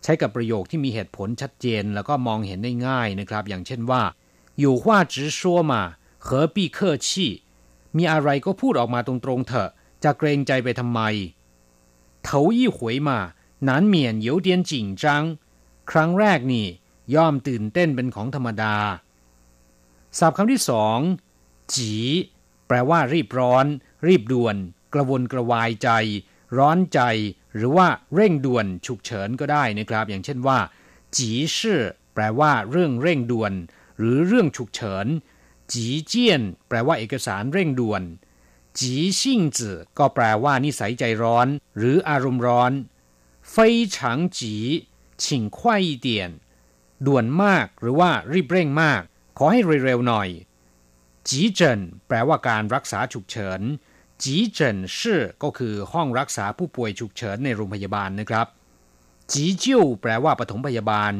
[0.03, 4.01] ใช้กับประโยคที่มีเหตุผลชัดเจนแล้วก็มองเห็นได้ง่ายนะครับ อย่างเช่นว่า
[4.59, 5.53] อยู่ว่าจื้อชั
[7.97, 9.69] มีอะไรก็พูดออกมาตรงๆเถอะ
[10.03, 11.01] จะเกรงใจไปทำไม
[12.23, 13.19] เถายี่หวยมา
[13.67, 15.23] นั้นเมียนเยวเดียนจิงจัง
[15.91, 16.67] ครั้งแรกนี่
[17.15, 18.75] ย่อมตื่นเต้นเป็นของธรรมดา
[20.19, 20.97] ศัพท์คำที่สอง
[21.73, 21.91] จี
[22.67, 23.65] แปลว่ารีบร้อน
[24.07, 24.55] รีบด่วน
[24.93, 25.89] กระวนกระวายใจ
[26.57, 26.99] ร้อนใจ
[27.54, 30.58] หรือว่าเร่งด่วนฉุกเฉินก็ได้นะครับ อย่างเช่นว่า
[31.16, 31.82] จีชื่อ
[32.14, 33.52] แปลว่าเรื่องเร่งด่วน
[33.98, 35.06] หรือเรื่องฉุกเฉิน
[35.72, 38.02] จีเจียนแปลว่าเอกสารเร่งด่วน
[38.78, 42.72] จีซิ่งจื่อก็แปลว่านิสัยใจร้อน หรืออารมณ์ร้อน
[43.52, 43.54] 非
[43.94, 43.96] 常
[44.36, 44.38] 急
[45.22, 45.24] 请
[45.56, 46.08] 快一点
[47.06, 49.02] ด่วนมากหรือว่ารีบเร่งมาก
[49.38, 50.28] ขอให้เร็วๆหน่อย
[51.28, 53.60] จีเจินแปลว่าการรักษาฉุกเฉิน
[54.23, 58.47] จีเจินชื่อก็คือห้องรักษาผู้ป่วยฉุกเฉินในโรงพยาบาลนะครับ
[59.31, 61.13] จีจิ้วแปลว่าปฐมพยาบาล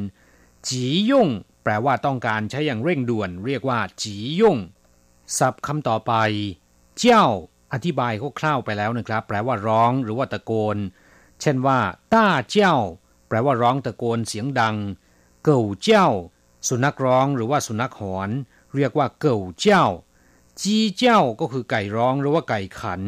[0.67, 1.29] จียุ่ง
[1.63, 4.57] แปลว่าต้องการใช้อย่างเร่งด่วน เรียกว่า จียุ่ง
[5.37, 6.13] ศัพท์คำต่อไป
[6.99, 7.25] เจ้า
[7.73, 10.77] อธิบายคร่าวๆไปแล้วนะครับ แปลว่าร้องหรือว่าตะโกน
[11.41, 11.79] เช่นว่า
[12.13, 12.75] ต้าเจ้า
[13.27, 14.75] แปลว่าร้องตะโกนเสียงดัง
[15.43, 16.07] เก่าเจ้า
[16.67, 18.29] สุนัขร้องหรือว่าสุนัขหอน
[18.75, 19.85] เรียกว่าเก่าเจ้า
[20.63, 23.01] จีเจ้าก็คือไก่ร้องหรือว่าไก่ขัน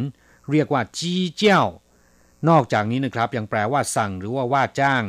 [0.52, 1.63] เรียกว่าจีเจ้า
[2.50, 5.04] นอกจากนี้นะครับยังแปลว่าสั่งหรือว่าว่าจ้าง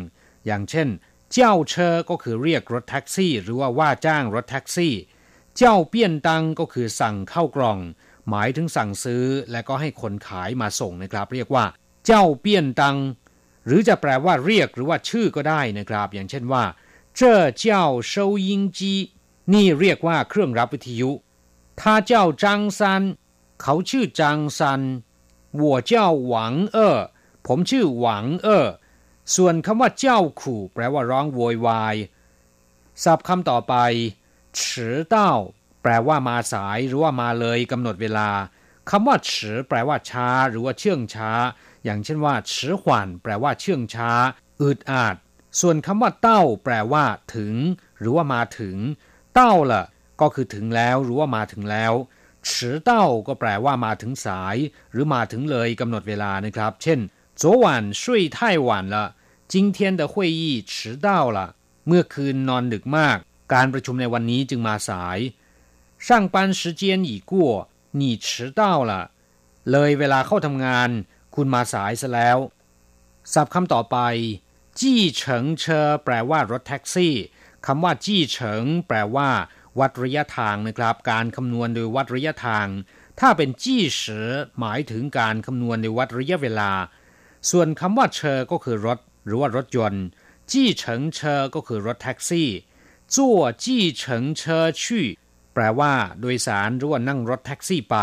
[0.46, 0.88] อย่างเช่น
[1.32, 4.94] เจ้าเชอก็คือเรียกรถแท็กซี่ หรือว่าว่าจ้างรถแท็กซี่
[5.58, 7.78] เจ้าเปี้ยนตังก็คือสั่งเข้ากล่อง
[8.28, 11.64] หมายถึงสั่งซื้อ และก็ให้คนขายมาส่งนะครับ เรียกว่า
[12.06, 12.96] เจ้าเปี้ยนตัง
[13.66, 16.64] หรือจะแปลว่าเรียกหรือว่าชื่อก็ได้นะครับ อย่างเช่นว่า
[17.16, 18.12] เจ้าเจ้า收
[18.48, 18.80] 音机
[19.52, 21.10] นี่เรียกว่าเครื่องรับวิทยุ
[21.79, 22.11] 他叫
[22.43, 22.45] 张
[22.79, 22.81] 三
[23.61, 24.81] เขาชื่อจางซัน
[25.61, 25.91] 我叫
[26.27, 26.97] หวังเอ๋อ
[27.47, 28.67] ผมชื่อหวังเอ๋อ
[29.35, 31.95] ส่วนคำว่าเจ้าขู่แปลว่าร้องโวยวาย
[33.03, 33.75] ศัพท์คำต่อไป
[34.57, 34.59] 迟
[35.13, 35.15] 到
[35.81, 38.29] แปลว่ามาสายหรือว่ามาเลยกำหนดเวลา
[38.89, 39.31] คำว่าฉ
[39.69, 41.31] แปลว่าช้า หรือว่าเชื่องช้า
[41.83, 44.11] อย่างเช่นว่าฉหวันแปลว่าเชื่องช้า
[44.61, 45.15] อึดอาด
[45.59, 47.53] ส่วนคำว่าเต้า แปลว่าถึง
[47.99, 48.77] หรือว่ามาถึง
[49.35, 49.83] เต้าล่ะ
[50.23, 51.93] ก็คือถึงแล้วหรือว่ามาถึงแล้ว
[52.49, 52.51] ฉ
[52.83, 54.55] เต้าก็แปลว่ามาถึงสาย
[54.91, 56.99] หรือมาถึงเลยกำหนดเวลานะครับ เช่น
[57.41, 57.65] 昨晚
[58.01, 58.01] 睡
[58.35, 58.95] 太晚了
[59.51, 60.73] 今天的会议迟
[61.05, 61.39] 到了
[61.87, 63.17] เมื่อคืนนอนดึกมาก
[63.53, 65.19] การประชุมในวันนี้จึงมาสาย
[66.07, 67.33] 上班时间已过
[67.99, 68.27] 你迟
[68.59, 68.91] 到了
[69.71, 70.89] เลยเวลาเข้าทำงาน
[71.35, 72.37] คุณมาสายซะแล้ว
[73.33, 73.97] ศัพท์คำต่อไป
[74.79, 77.15] จี้เฉิงเชอแปลว่ารถแท็กซี่
[77.65, 79.29] คำว่าจี้เฉิงแปลว่า
[79.80, 82.68] วัดระยะทางนะครับ การคำนวณโดยวัดระยะทาง
[83.20, 86.72] ถ้าเป็นจี้เสือหมายถึงการคำนวณโดยวัดระยะเวลา
[87.50, 90.04] ส่วนคำว่าเชอก็คือรถ หรือว่ารถยนต์
[90.50, 92.48] จี้เฉิงเชอก็คือรถแท็กซี่
[93.14, 95.06] จั่วจี้เฉิงเชอชี่
[95.54, 97.96] แปลว่า โดยสารหรือว่านั่งรถแท็กซี่ไป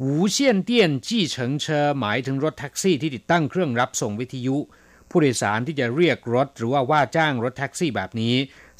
[0.00, 4.56] หูเซียนเตี้ยนจี้เฉิงเชอหมายถึงรถแท็กซี่ที่ติดตั้งเครื่องรับส่งวิทยุ
[5.10, 8.34] ผู้โดยสารที่จะเรียกรถ หรือว่าว่าจ้างรถแท็กซี่แบบนี้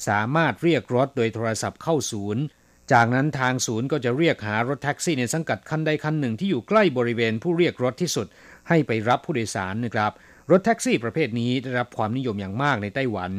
[0.07, 2.43] สามารถเรียกรถโดยโทรศัพท์เข้าศูนย์
[2.91, 8.27] จากนั้นทางศูนย์ก็จะเรียกหารถแท็กซี่ในสังกัดคันใดคันหนึ่งที่อยู่ใกล้บริเวณผู้เรียกรถที่สุด
[8.67, 10.11] ให้ไปรับผู้โดยสารนะครับ
[10.51, 13.31] รถแท็กซี่ประเภทนี้ได้รับความนิยมอย่างมากในไต้หวัน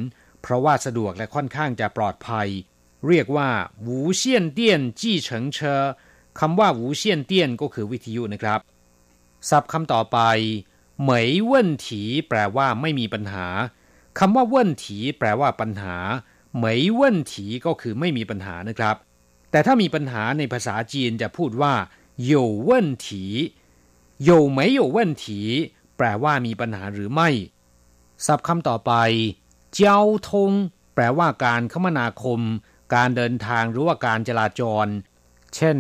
[0.43, 2.49] เพราะว่าสะดวกและค่อนข้างจะปลอดภัย
[3.09, 3.49] เรียกว่า
[3.83, 5.83] หูเซียนเตี้ยนจี้เฉิงเชอ
[6.41, 8.61] คำว่าหูเซียนเตี้ยนก็คือวิทยุนะครับ
[9.51, 10.19] ศัพท์คำต่อไป
[11.03, 13.47] เหมยเว่นถีแปลว่าไม่มีปัญหา
[14.19, 15.97] คำว่าเว่นถีแปลว่าปัญหา
[16.56, 18.96] เหมยเว่นถีก็คือไม่มีปัญหานะครับ
[19.52, 21.74] แต่ถ้ามีปัญหาในภาษาจีนจะพูดว่า
[22.32, 22.34] 有
[22.68, 22.70] 问
[23.06, 23.08] 题
[24.28, 25.26] 有没有问题
[25.98, 27.30] แปลว่ามีปัญหาหรือไม่
[28.26, 28.94] ศัพท์คำต่อไป
[29.76, 30.52] เจ้าทง
[30.94, 32.42] แปลว่าการคมนาคม
[32.96, 34.88] การเดินทางหรือว่าการจราจร
[35.56, 35.78] เช่น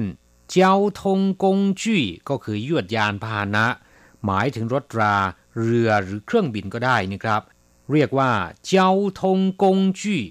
[0.51, 3.65] เจ้าทงกงจุ้ยก็คือยวดยานพาหนะ
[4.25, 5.15] หมายถึงรถรา
[5.61, 7.41] เรือหรือเครื่องบินก็ได้นะครับ
[7.91, 8.31] เรียกว่า
[8.67, 8.91] เจ้า
[9.21, 10.21] ทงกงจุ้ย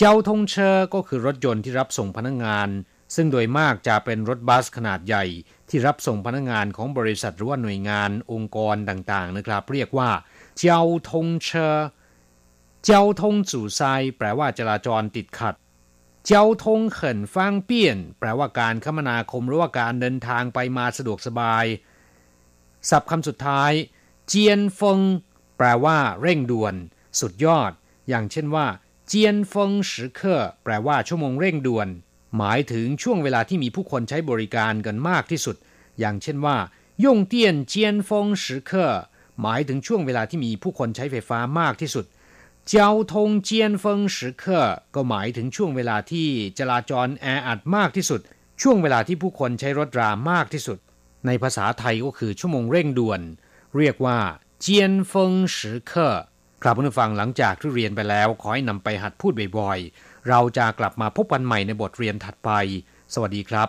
[0.00, 2.68] เจ้าทงเชอก็คือรถยนต์ที่รับส่งพนักงงาน
[3.14, 5.24] ซึ่งโดยมากจะเป็นรถบัสขนาดใหญ่
[5.68, 10.10] ที่รับส่งพนักงานของบริษัทหรือว่าหน่วยงานองค์กรต่างๆนะครับ เรียกว่า
[10.58, 11.76] เจ้าทงเชอ
[12.84, 13.82] เจ้าทงจู่ไซ
[14.18, 15.54] แปลว่าจราจรติดขัด
[16.26, 21.64] เจ้าทงเขินฟางเปี้ยน แปลว่าการคมนาคมหรือว่าการเดินทางไปมาสะดวกสบาย
[22.90, 23.72] ศัพท์คำสุดท้าย
[24.28, 24.98] เจียนฟง
[25.58, 26.74] แปลว่า เร่งด่วน
[27.20, 27.72] สุดยอด
[28.08, 28.66] อย่างเช่นว่า
[29.10, 31.88] เจียนฟงสิเคอร์แปลว่าชั่วโมงเร่งด่วน
[32.36, 35.56] หมายถึงช่วงเวลาที่มีผู้คนใช้บริการกันมากที่สุด
[35.98, 36.56] อย่างเช่นว่า
[37.04, 39.02] 用电尖峰时刻
[39.42, 42.04] หมายถึงช่วงเวลาที่มีผู้คนใช้ไฟฟ้ามากที่สุด
[42.68, 48.20] 交通尖峰时刻 ก็หมายถึงช่วงเวลาที่จราจรแออัดมากที่สุด
[48.62, 50.78] ช่วงเวลาที่ผู้คนใช้รถรามากที่สุด
[51.26, 53.20] ในภาษาไทยก็คือชั่วโมงเร่งด่วน
[53.76, 54.18] เรียกว่า
[54.60, 56.24] 尖峰时刻
[56.62, 62.50] ครับผู้ฟังหลังจากที่เรียนไปแล้ว ขอให้นำไปหัดพูดบ่อยๆ เราจะกลับมาพบกันใหม่ในบทเรียนถัดไป
[63.14, 63.68] สวัสดีครับ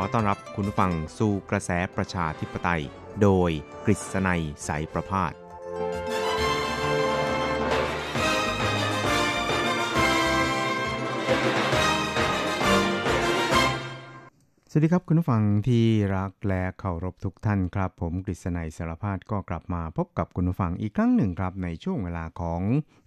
[0.00, 2.82] ขอต้อนรับคุณผู้ฟังสู่กระแสประชาธิปไตย
[3.22, 3.50] โดย
[3.84, 5.32] กฤษณัยสายประพาส
[14.70, 15.84] สวัสดีครับคุณผู้ฟังที่
[16.16, 22.60] รักและเคารพทุกท่านครับ ผมกฤษณัยสารพาดก็กลับมาพบกับคุณผู้ฟังอีกครั้งหนึ่งครับในช่วงเวลาของ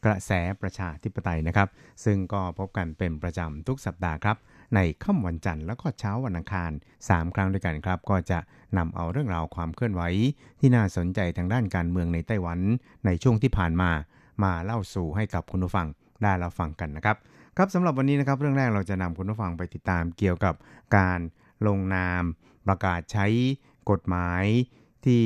[0.05, 1.69] กระแสประชาธิปไตยนะครับ
[2.05, 4.37] ซึ่งก็พบกันเป็นประจำทุกสัปดาห์ครับ
[4.75, 6.71] ในค่ำวันจันทร์แล้วก็เช้าวันอังคาร
[7.03, 8.39] 3 ครั้งด้วยกันครับ ก็จะ
[8.77, 10.01] นำเอาเรื่องราวความเคลื่อนไหว
[10.59, 12.59] ที่น่าสนใจทางด้านการเมืองในไต้หวัน
[13.05, 13.89] ในช่วงที่ผ่านมา
[14.43, 15.87] มาเล่าสู่ให้กับคุณผู้ฟัง
[16.21, 17.17] ได้เราฟังกันนะครับ
[17.57, 20.55] ครับสำหรับวันนี้นะครับ เรื่องแรกเราจะนำคุณผู้ฟังไปติดตามเกี่ยวกับ
[20.97, 21.19] การ
[21.67, 22.23] ลงนาม
[22.67, 23.25] ประกาศใช้
[23.91, 24.43] กฎหมาย
[25.05, 25.23] ที่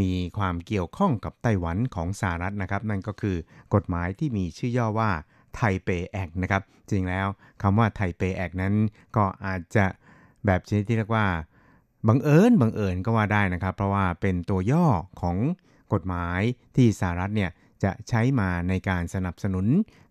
[0.00, 3.36] มีความเกี่ยวข้องกับไต้หวันของสหรัฐนะครับ นั่นก็คือ
[3.74, 5.10] กฎหมายที่มีชื่อย่อว่า
[5.58, 7.26] ไทเปแอกนะครับ จริงแล้ว
[7.62, 8.74] คำว่าไทเปแอกนั้น
[9.16, 9.86] ก็อาจจะ
[10.46, 11.26] แบบชนิดที่เรียกว่า
[12.08, 14.86] บังเอิญบังเอิญก็ว่าได้นะครับ เพราะว่าเป็นตัวย่อ
[15.20, 15.36] ของ
[15.92, 16.40] กฎหมาย
[16.76, 17.50] ที่สหรัฐเนี่ย
[17.84, 19.66] จะใช้มาในการสนับสนุน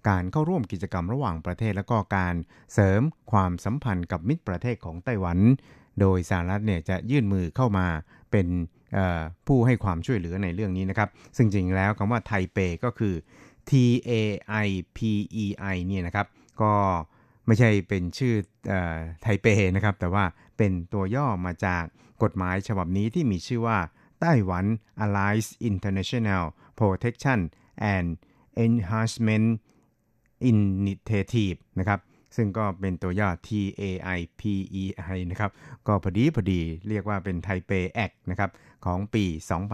[0.10, 2.36] การเข้าร่วมกิจกรรมระหว่างประเทศ และก็การ
[2.74, 5.38] เสริมความสัมพันธ์กับมิตรประเทศของไต้หวัน
[6.00, 7.88] โดยสหรัฐเนี่ยจะยื่นมือเข้ามา
[8.32, 8.48] เป็น
[9.48, 13.14] ผู้ให้ความช่วยเหลือในเรื่องนี้นะครับ ซึ่งจริงแล้วคำว่าไทเปก็คือ
[13.69, 13.71] T
[14.10, 14.12] A
[14.65, 14.99] I P
[15.43, 16.27] E I เนี่ยนะครับ
[16.62, 16.73] ก็
[17.45, 18.36] ไม่ใช่เป็นชื่อ
[19.21, 20.23] ไทเปนะครับ แต่ว่า
[20.58, 21.84] เป็นตัวย่อมาจาก
[22.23, 23.80] กฎหมายฉบับนี้ที่มีชื่อว่า
[24.19, 24.65] ไต้หวัน
[25.03, 26.43] Alliance International
[26.80, 27.39] Protection
[27.93, 28.08] and
[28.65, 29.47] Enhancement
[30.51, 31.99] Initiative นะครับ
[32.36, 34.84] ซึ่งก็เป็นตัวย่อ TAIPEI
[35.32, 35.51] นะครับ
[35.88, 38.51] ก็พอดีพอดีเรียกว่าเป็นไทเปแอคนะครับ
[38.86, 39.23] ของปี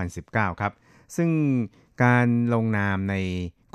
[0.05, 0.73] 2019 ครับ
[1.15, 1.29] ซึ่ง
[2.03, 3.15] การลงนามใน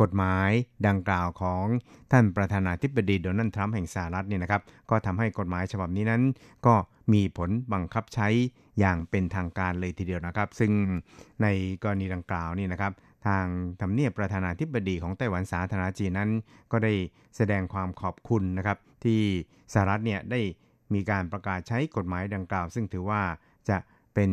[0.01, 0.51] กฎหมาย
[0.87, 1.65] ดังกล่าวของ
[2.13, 6.23] ท่านประธานาธิบดีโดนัลด์ทรัมป์แห่งสหรัฐเนี่ยนะครับ ก็ทำให้กฎหมายฉบับนี้นั้น
[6.67, 6.75] ก็
[7.13, 8.29] มีผลบังคับใช้
[8.79, 10.73] อย่างเป็นทางการเลยทีเดียวนะครับ ซึ่ง
[11.43, 11.47] ใน
[11.83, 12.93] กรณีดังกล่าวนี่นะครับ
[13.27, 13.45] ทาง
[13.81, 16.31] ทำเนียบประธานาธิบดีของไต้หวันสาธารณจีนนั้น
[16.73, 16.93] ก็ได้
[17.37, 19.21] แสดงความขอบคุณนะครับ ที่
[19.73, 20.41] สหรัฐเนี่ยได้
[20.95, 23.23] มีการประกาศใช้กฎหมายดังกล่าว ซึ่งถือว่า
[23.69, 23.79] จะ
[24.15, 24.31] เป็น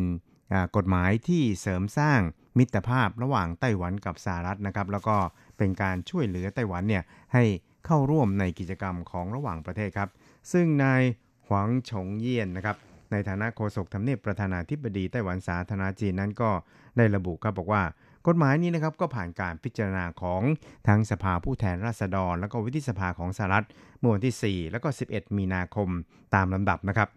[0.76, 2.20] กฎหมายที่เสริมสร้าง
[2.58, 5.16] มิตรภาพระหว่างไต้หวันกับสหรัฐนะครับ แล้วก็
[5.58, 7.44] เป็นการช่วยเหลือไต้หวันเนี่ยให้
[7.86, 10.10] เข้าร่วมในกิจกรรมของระหว่างประเทศครับ
[10.52, 11.02] ซึ่งนาย
[11.48, 12.76] หวังฉงเยี่ยนนะครับ
[13.10, 16.50] ในฐานะโฆษกทำเนียบประธานาธิบดีไต้หวันสาธารณจีนนั้นก็
[16.96, 17.82] ได้ระบุครับบอกว่า
[18.26, 20.42] กฎหมายนี้นะครับก็ผ่านการพิจารณาของ
[20.88, 23.66] ทั้งสภาผู้แทนราษฎร แล้วก็วิธิสภาของสหรัฐ
[23.98, 25.88] เมื่อวันที่ 4 แล้วก็ 11 มีนาคม
[26.34, 27.08] ตามลำดับนะครับ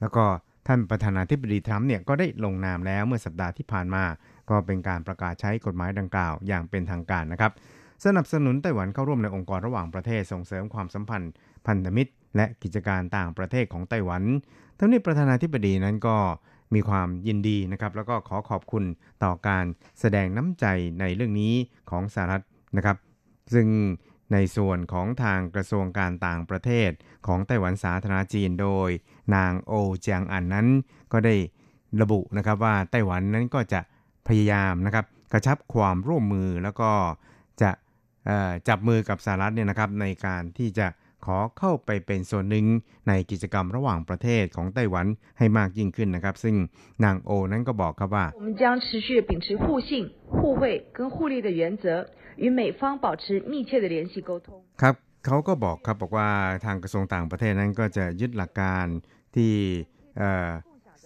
[0.00, 0.24] แล้วก็
[0.66, 4.04] ท่านประธานาธิบดีทรัมป์เนี่ยก็ได้ลงนามแล้วเมื่อสัปดาห์ที่ผ่านมา
[4.50, 7.52] ก็เป็นการประกาศใช้กฎหมายดังกล่าวอย่างเป็นทางการนะครับ
[8.04, 11.32] สนับสนุนไต้หวันเข้าร่วมในองค์กรระหว่างประเทศส่งเสริมความสัมพันธ์
[11.66, 14.22] พันธมิตร และกิจการต่างประเทศของไต้หวัน
[14.78, 16.16] ทั้งนี้ประธานาธิบดีนั้นก็
[16.74, 18.84] มีความยินดีนะครับ แล้วก็ขอขอบคุณ
[19.24, 19.64] ต่อการ
[20.00, 20.66] แสดงน้ำใจ
[21.00, 21.52] ในเรื่องนี้
[21.90, 22.42] ของสหรัฐ
[22.76, 22.96] นะครับ
[23.54, 23.66] ซึ่ง
[24.34, 26.90] ในส่วนของทางกระทรวงการต่างประเทศ
[27.26, 28.90] ของไต้หวันสาธารณจีนโดย
[29.34, 30.66] นางโอเจียงอันนั้น
[31.12, 31.34] ก็ได้
[32.00, 33.80] ระบุนะครับว่าไต้หวันนั้นก็จะ
[34.28, 36.90] พยายามนะครับกระชับความร่วมมือแล้วก็
[37.62, 37.70] จะ
[38.68, 40.86] จับมือกับสหรัฐเนี่ยนะครับในการที่จะ
[41.26, 42.66] ขอเข้าไปเป็นส่วนหนึ่ง
[43.08, 45.06] ในกิจกรรมระหว่างประเทศของไต้หวัน
[45.38, 46.56] ให้มากยิ่งขึ้นนะครับ ซึ่ง
[47.04, 49.54] นางโอนั้นก็บอกครับว่าเราจะยับความดถื
[51.96, 51.98] อ
[52.41, 54.47] 与美方保持密切的联系沟通。
[54.81, 56.29] ครับ เขาก็บอกครับบอกว่า
[56.65, 58.85] ทางกระทรวงต่างประเทศนั้นก็จะยึดหลักการ
[59.35, 59.51] ที่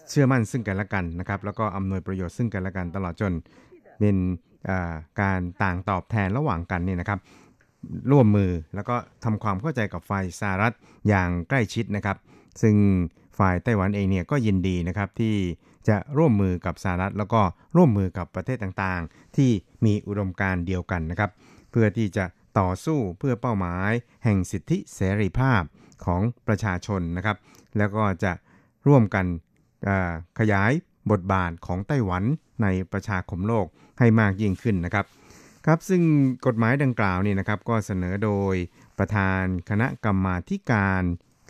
[0.09, 3.33] เชื่อมั่นซึ่งกันและกันนะครับ แล้วก็อำนวยประโยชน์ซึ่งกันและกันตลอดจน
[3.99, 4.17] เป็น
[5.21, 7.19] การต่างตอบแทนระหว่างกันนี่นะครับ
[8.11, 10.73] ร่วมมือแล้วก็ทำความเข้าใจกับฝ่ายสหรัฐ
[11.07, 12.17] อย่างใกล้ชิดนะครับ
[12.61, 12.75] ซึ่ง
[13.39, 15.35] ฝ่ายไต้หวันเองเนี่ยก็ยินดีนะครับที่
[15.88, 17.42] จะร่วมมือกับสหรัฐ แล้วก็
[17.76, 19.50] ร่วมมือกับประเทศต่างๆ ที่
[19.84, 21.30] มีอุดมการณ์เดียวกันนะครับ
[21.70, 22.24] เพื่อที่จะ
[22.58, 23.90] ต่อสู้เพื่อเป้าหมาย
[24.24, 25.62] แห่งสิทธิเสรีภาพ
[26.04, 27.36] ของประชาชนนะครับ
[27.78, 28.32] แล้วก็จะ
[28.86, 29.26] ร่วมกัน
[30.38, 30.72] ขยาย
[31.10, 32.24] บทบาทของไต้หวัน
[32.62, 33.66] ในประชาคมโลก
[33.98, 35.06] ให้มากยิ่งขึ้นนะครับ
[35.66, 36.02] ครับซึ่ง
[36.46, 38.54] กฎหมายดังกล่าวนี่นะครับก็เสนอโดย
[38.98, 40.36] ประธานคณะกรรมาธิ
[40.70, 41.02] การ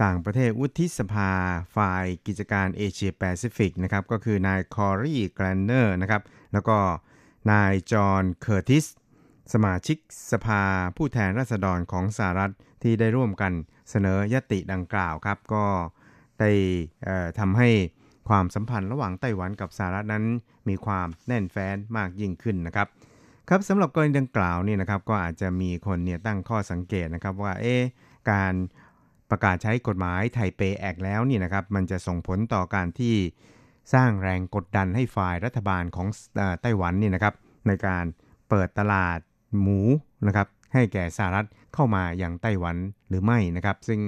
[0.02, 1.30] ต่างประเทศวุฒิสภา
[1.76, 6.22] ฝ่ายกิจการเอเชียแปซิฟิกนะครับก็คือนายคอรีการ์ดเนอร์นะครับ
[6.52, 6.78] แล้วก็
[7.50, 8.84] นายจอห์นเคอร์ติส
[9.52, 9.98] สมาชิก
[10.32, 10.62] สภา
[10.96, 13.52] ผู้แทนราษฎรของสหรัฐที่ได้ร่วมกัน
[13.90, 15.64] เสนอญัตติดังกล่าวครับ ก็
[16.40, 16.50] ได้
[17.38, 17.68] ทำให้
[18.28, 20.24] ความสัมพันธ์ระหว่างไต้หวันกับสหรัฐนั้น
[20.68, 22.86] มีความแน่นแฟ้นมากยิ่งขึ้นนะครับ
[23.48, 27.76] ครับสำหรับกรณีดังกล่าวนี่นะครับก็อาจจะมีคนเนี่ยตั้งข้อสังเกตนะครับว่าเอ๊
[28.30, 28.54] การ
[29.30, 33.14] ประกาศใช้กฎหมายไทเปแอกแล้วนี่นะครับมันจะส่งผลต่อการที่
[33.94, 36.06] สร้างแรงกดดันให้ฝ่ายรัฐบาลของ
[36.62, 37.34] ไต้หวันนี่นะครับ
[37.66, 38.04] ในการ
[38.48, 39.18] เปิดตลาด
[39.60, 39.80] หมู
[40.26, 42.76] นะครับให้แก่สหรัฐเข้ามาอย่างไต้หวัน
[43.08, 44.00] หรือไม่นะครับ ซึ่ง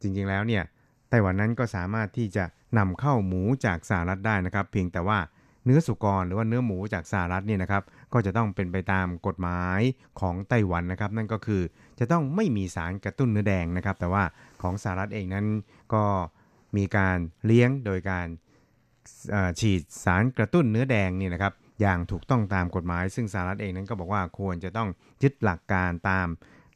[0.00, 0.62] จริงๆแล้วเนี่ย
[1.08, 2.44] ไต้หวันนั้นก็สามารถที่จะ
[2.78, 5.18] นำเข้าหมูจากสหรัฐได้นะครับ เพียงแต่ว่า
[5.64, 7.82] เนื้อสุกรหรือว่าเนื้อหมูจากสหรัฐนี่นะครับ
[8.16, 9.80] ก็จะต้องเป็นไปตามกฎหมาย
[10.20, 11.62] ของไต้หวันนะครับ นั่นก็คือ
[11.98, 14.24] จะต้องไม่มีสารกระตุ้นเนื้อแดงนะครับ แต่ว่า
[14.62, 15.46] ของสหรัฐเองนั้น
[15.94, 16.04] ก็
[16.76, 18.26] มีการเลี้ยงโดยการ
[19.60, 24.88] ฉีดสารกระตุ้นเนื้อแดงนี่นะครับอย่างถูกต้องตามกฎหมาย ซึ่งสหรัฐเองนั้นก็บอกว่าควรจะต้อง
[25.22, 26.26] ยึดหลักการตาม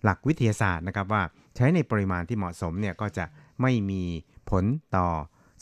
[0.05, 1.23] หลักวิทยาศาสตร์นะครับว่า
[1.57, 3.25] ใช้ในปริมาณที่เหมาะสมเนี่ยก็จะ
[3.63, 4.03] ไม่มี
[4.51, 4.65] ผล
[4.97, 5.09] ต่อ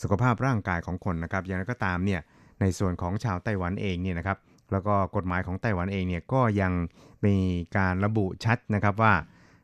[0.01, 2.21] สุขภาพร่างกายของคนนะครับ อย่างไรก็ตามเนี่ย
[2.61, 4.37] ในส่วนของชาวไต้หวันเองเนี่ยนะครับ
[4.71, 6.73] แล้วก็กฎหมายของไต้หวันเองเนี่ยก็ยัง
[7.25, 7.35] มี
[7.77, 9.13] การระบุชัดนะครับว่า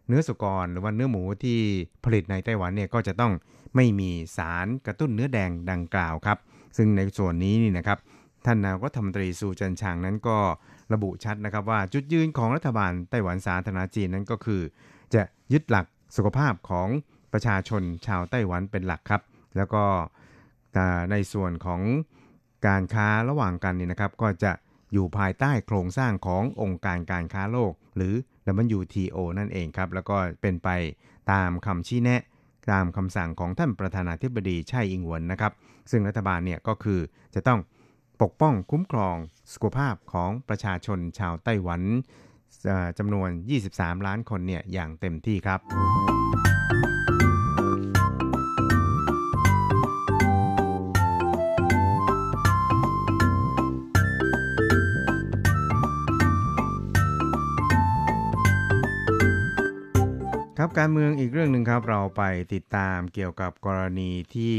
[0.07, 1.59] เนื้อสุกรหรือว่าเนื้อหมูที่
[2.03, 3.33] ผลิตในไต้หวันเนี่ยก็จะต้อง
[3.75, 6.37] ไม่มีสารกระตุ้นเนื้อแดงดังกล่าวครับ
[6.77, 7.97] ซึ่งในส่วนนี้นี่นะครับ
[8.45, 10.37] ท่านนายกรัฐมนตรีซูจินชางนั้นก็
[10.93, 14.61] ระบุชัดนะครับว่าจุดยืนของรัฐบาลไต้หวันสาธารณจีนนั้นก็คือ
[15.13, 15.21] จะ
[15.53, 15.85] ยึดหลัก
[16.15, 16.87] สุขภาพของ
[17.33, 19.21] ประชาชนชาวไต้หวันเป็นหลักครับ
[19.57, 19.83] แล้วก็
[21.11, 21.81] ในส่วนของ
[22.67, 24.51] การค้าระหว่างกันนี่นะครับ ก็จะ
[24.93, 28.13] อยู่ภายใต้โครงสร้างขององค์การการค้าโลก หรือ
[28.77, 30.69] WTO นั่นเองครับ แล้วก็เป็นไป
[31.31, 32.21] ตามคำชี้แนะ
[32.71, 35.51] ตามคำสั่งของท่านประธานาธิบดีไช่อิงหวนนะครับ
[35.91, 36.99] ซึ่งรัฐบาลเนี่ยก็คือ
[37.35, 37.59] จะต้อง
[38.21, 39.17] ปกป้องคุ้มครอง
[39.53, 41.81] สุขภาพของประชาชนชาวไต้หวัน
[42.97, 43.29] จำนวน
[43.67, 45.59] 23 ล้านคนเนี่ยอย่างเต็มที่ครับ
[60.65, 64.57] ครับการเมืองอีกเรื่องหนึ่งครับเราไปติดตามเกี่ยวกับกรณีที่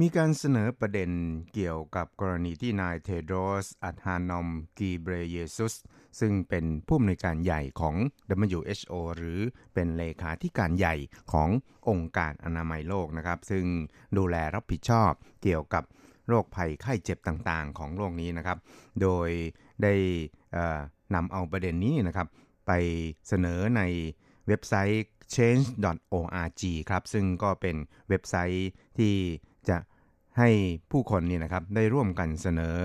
[0.00, 1.10] มีการเสนอประเด็น
[1.54, 4.48] เกี่ยวกับกรณีที่นายเทโดรสอัธานอม
[4.78, 5.74] กีเบรเยซุส
[6.20, 7.96] ซึ่งเป็นผู้อำนวยการใหญ่ของ
[8.44, 9.40] WHO หรือ
[9.74, 10.94] เป็นเลขาธิการใหญ่
[11.32, 11.48] ของ
[11.88, 13.64] องค์การอนามัยโลกนะครับ ซึ่ง
[14.16, 15.10] ดูแลรับผิดชอบ
[15.42, 15.84] เกี่ยวกับ
[16.28, 18.58] โรคภัยไข้เจ็บต่างๆ ของโลกนี้นะครับ
[19.02, 19.28] โดย
[19.82, 19.94] ได้
[21.14, 22.28] นำเอาประเด็นนี้นะครับ
[22.66, 22.72] ไป
[23.28, 23.82] เสนอใน
[24.48, 27.76] เว็บไซต์ change.org ครับ ซึ่งก็เป็น
[28.08, 28.68] เว็บไซต์
[28.98, 29.14] ที่
[29.68, 29.76] จะ
[30.38, 30.50] ให้
[30.90, 32.76] ผู้คนนี่นะครับได้ร่วมกันเสนอ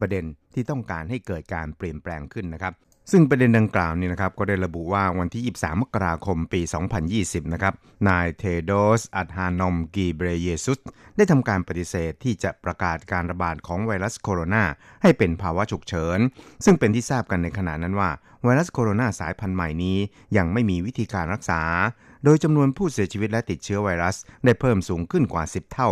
[0.00, 2.74] ประเด็นที่ต้องการให้เกิดการเปลี่ยนแปลงขึ้นนะครับ
[3.10, 6.60] ซึ่งประเด็นดังกล่าวนี่นะครับก็ได้ระบุว่าวันที่ 23 มกราคมปี
[7.06, 7.74] 2020 นะครับ
[8.08, 10.78] นายเทโดสอัธานอมกีเบรเยซุส
[11.16, 14.64] ได้ทำการปฏิเสธที่จะประกาศการระบาดของไวรัสโคโรนา
[15.02, 16.18] ให้เป็นภาวะฉุกเฉิน
[16.64, 18.10] ซึ่งเป็นที่ทราบกันในขณะนั้นว่า
[18.44, 19.98] ไวรัสโคโรนาสายพันธุ์ใหม่นี้
[20.36, 21.62] ยังไม่มีวิธีการรักษา
[22.24, 25.90] โดยจำนวนผู้เสียชีวิตและติดเชื้อไวรัสได้เพิ่มสูงขึ้นกว่า 10 เท่า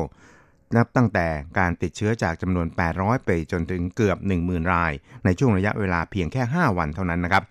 [0.77, 1.27] นับตั้งแต่
[1.59, 2.67] การติดเชื้อจากจำนวน
[2.97, 4.93] 800 ไปจนถึงเกือบ 10,000 ราย
[5.25, 7.45] ในช่วงระยะเวลาเพียงแค่ 5 วันเท่านั้นนะครับ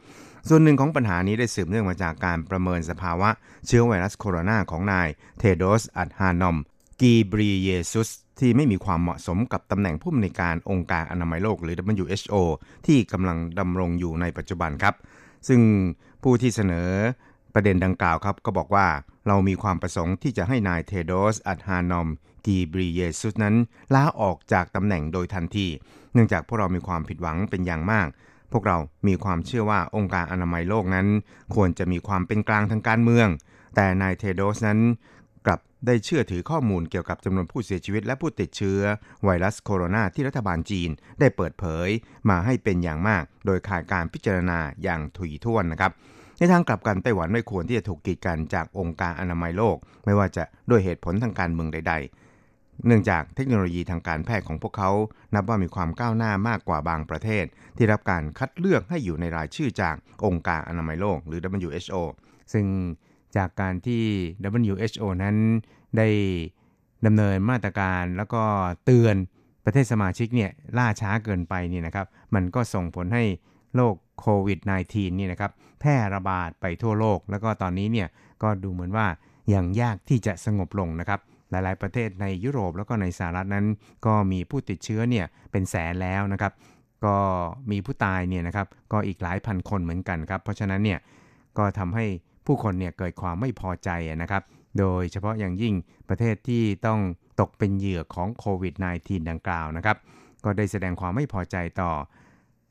[0.50, 3.30] ส่วนหนึ่งของปัญหานี้ได้สืบเนื่องมาจากการประเมินสภาวะ
[3.68, 5.08] เชื้อไวรัสโคโรนาของนาย
[5.40, 6.58] เทโดส อัดฮานอม
[7.02, 8.10] กีบรีเยซุส
[8.40, 12.36] ที่ไม่มีความเหมาะสมกับตำแหน่งผู้อำนวยการองค์การอนามัยโลกหรือ WHO
[12.86, 14.96] ที่กำลังดำรงอยู่ในปัจจุบันครับ
[15.48, 15.62] ซึ่ง
[16.24, 16.90] ผู้ที่เสนอ
[17.60, 18.88] ประเด็นดังกล่าวครับก็บอกว่า
[19.28, 22.08] เรามีความประสงค์ที่จะให้นายเทโดสอัตฮานอม
[22.46, 23.56] กีบรีเยซุสนั้น
[23.94, 25.68] ลาออกจากตำแหน่งโดยทันที
[26.14, 28.08] เนื่องจากพวกเรามีความผิดหวังเป็นอย่างมาก
[28.52, 28.78] พวกเรา
[29.08, 31.08] มีความเชื่อว่าองค์การอนามัยโลกนั้น
[31.56, 33.28] ควรจะมีความเป็นกลางทางการเมือง
[33.76, 34.80] แต่นายเทโดสนั้น
[35.46, 38.82] กลับได้เชื่อถือข้อมูลเกี่ยวกับจำนวนผู้เสียชีวิตและผู้ติดเชื้อ
[39.24, 40.90] ไวรัสโคโรนาที่รัฐบาลจีน
[41.20, 41.90] ได้เปิดเผย
[42.30, 45.94] มาให้เป็นอย่างมาก โดยขาดการพิจารณาอย่างถี่ถ้วนนะครับ
[46.38, 51.94] ในทางกลับกันไต้หวันไม่ควรที่จะถูกกีดกันจากองค์การอนามัยโลก ไม่ว่าจะด้วยเหตุผลทางการเมืองใด
[52.40, 54.92] ๆ เนื่องจากเทคโนโลยีทางการแพทย์ของพวกเขา
[55.34, 57.46] นับว่ามีความก้าวหน้ามากกว่าบางประเทศ
[57.78, 61.96] ที่รับการคัดเลือกให้อยู่ในรายชื่อจากองค์การอนามัยโลกหรือ WHO
[62.54, 62.66] ซึ่ง
[63.38, 64.04] จากการที่
[64.66, 65.36] WHO นั้น
[65.98, 66.08] ได้
[67.06, 68.44] ดำเนินมาตรการแล้วก็
[68.86, 69.16] เตือน
[69.66, 73.24] ประเทศสมาชิกเนี่ยล่าช้าเกินไปนี่นะครับ มันก็ส่งผลให้
[73.76, 74.60] โรคโควิด
[74.90, 78.08] -19 นี่นะครับ แพร่ระบาดไปทั่วโลก แล้วก็ตอนนี้เนี่ย
[78.44, 79.08] ก็ดูเหมือนว่า
[79.54, 81.20] ยังยากที่จะสงบลงนะครับ
[81.50, 83.66] หลาย ๆ ประเทศในยุโรปแล้วก็ในสหรัฐนั้น
[84.06, 86.54] ก็มีผู้ติดเชื้อเนี่ยเป็นแสนแล้วนะครับ
[87.06, 87.18] ก็
[87.72, 91.00] มีผู้ตายเนี่ยนะครับก็อีกหลายพันคนเหมือนกันครับ เพราะฉะนั้นเนี่ย
[91.58, 92.06] ก็ทำให้
[92.46, 93.90] ผู้คนเนี่ยเกิดความไม่พอใจ
[94.22, 94.44] นะครับ
[94.80, 95.74] โดยเฉพาะอย่างยิ่ง
[96.10, 97.00] ประเทศที่ต้อง
[97.40, 99.98] ตกเป็นเหยื่อของโควิด -19 ดังกล่าวนะครับ
[100.44, 101.92] ก็ได้แสดงความไม่พอใจต่อ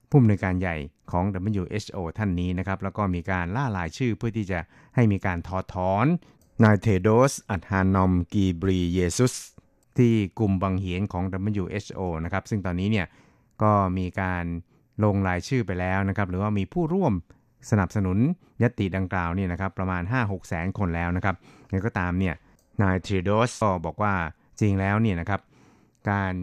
[0.09, 0.77] ผู้อำนวยการใหญ่
[1.13, 4.59] ของ WHO ท่านนี้นะครับ แล้วก็มีการล่ารายชื่อเพื่อที่จะ
[4.95, 6.07] ให้มีการถอดถอน
[6.65, 9.35] นายเทโดส อัธานอมกีบรีเยซุส
[9.99, 13.07] ที่กลุ่มบังเหียนของ WHO นะครับ ซึ่งตอนนี้เนี่ย
[13.63, 14.45] ก็มีการ
[15.05, 17.13] ลงรายชื่อไปแล้วนะครับ หรือว่ามีผู้ร่วม
[17.71, 18.19] สนับสนุน
[18.63, 21.35] ยติดังกล่าวนี่นะครับประมาณ 5-6แสนคนแล้วนะครับ
[21.73, 22.35] ยังก็ตามเนี่ย
[22.83, 24.15] นายเทโดสก็บอกว่า
[24.61, 25.41] จริงแล้วเนี่ยนะครับ
[26.11, 26.35] การ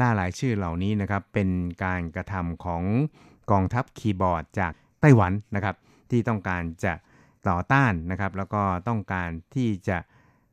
[0.00, 1.48] ล่ารายชื่อเหล่านี้นะครับเป็น
[1.84, 2.82] การกระทำของ
[3.50, 5.76] กองทัพคีย์บอร์ดจากไต้หวันนะครับ
[6.10, 6.92] ที่ต้องการจะ
[7.48, 9.98] ต่อต้านนะครับแล้วก็ต้องการที่จะ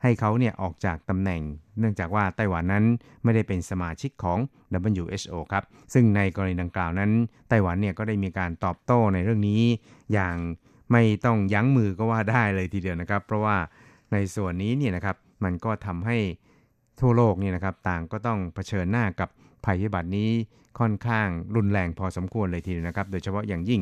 [0.04, 1.42] ให้เขาเนี่ยออกจากตำแหน่ง
[1.80, 2.86] เนื่องจากว่าไต้หวันนั้น
[3.24, 4.40] ไม่ได้เป็นสมาชิกของ
[4.92, 5.64] WHO ครับ
[5.94, 7.12] ซึ่งในกรณีดังกล่าวนั้น
[7.50, 9.62] ไต้หวันเนี่ยก็ได้มีการตอบโต้ในเรื่องนี้
[10.14, 10.36] อย่าง
[10.92, 13.58] ไม่ต้องยั้งมือก็ว่าได้เลยทีเดียวนะครับ เพราะว่า
[14.12, 16.18] ในส่วนนี้เนี่ยนะครับมันก็ทำให้
[17.00, 19.30] ทั่วโลกเนี่ยนะครับต่างก็ต้องเผชิญหน้ากับ
[19.66, 20.30] ภัยพิบัตินี้
[20.80, 23.82] ค่อนข้างรุนแรงพอสมควรเลยทีเดียวนะครับ โดยเฉพาะอย่างยิ่ง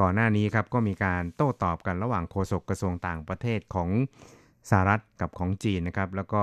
[0.00, 3.90] ก่อนหน้านี้ครับก็มีการโต้ตอบกันระหว่างโฆษกกระทรวงต่างประเทศของ
[4.70, 6.42] สหรัฐกับของจีนนะครับแล้วก็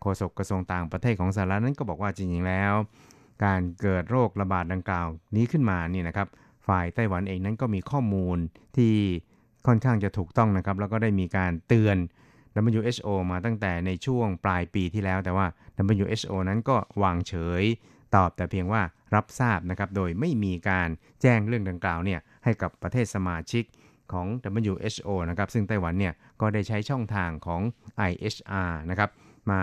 [0.00, 2.72] โฆษกกระทรวงต่างประเทศของสหรัฐนั้นก็บอกว่าจริงๆแล้ว
[3.44, 5.06] การเกิดโรคระบาดดังกล่าว
[5.36, 6.28] นี้ขึ้นมานี่นะครับ
[6.66, 8.38] ฝ่ายไต้หวันเองนั้นก็มีข้อมูล
[8.76, 8.94] ที่
[9.66, 11.96] ค่อนข้างจะถูกต้องนะครับ แล้วก็ได้มีการเตือน
[12.66, 15.46] WHO มาตั้งแต่ในช่วงปลายปีที่แล้ว แต่ว่า
[16.02, 17.64] WHO นั้นก็วางเฉย
[18.14, 18.82] ตอบแต่เพียงว่า
[19.14, 20.88] รับทราบนะครับ โดยไม่มีการ
[21.22, 23.64] แจ้งเรื่องดังกล่าวเนี่ยให้กับประเทศสมาชิก
[24.12, 24.26] ของ
[24.70, 27.62] WHO นะครับ ซึ่งไต้หวันเนี่ยก็ได้ใช้ช่องทางของ
[28.10, 29.10] IHR นะครับ
[29.50, 29.62] มา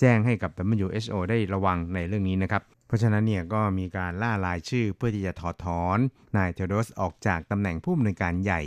[0.00, 0.50] แจ้งให้กับ
[0.80, 5.98] WHO ได้ระวังในเรื่องนี้นะครับ เพราะฉะนั้นเนี่ยก็มีการล่ารายชื่อเพื่อที่จะถอดถอน
[6.36, 8.60] นายเทโดสออกจากตำแหน่งผู้อำนวยการใหญ่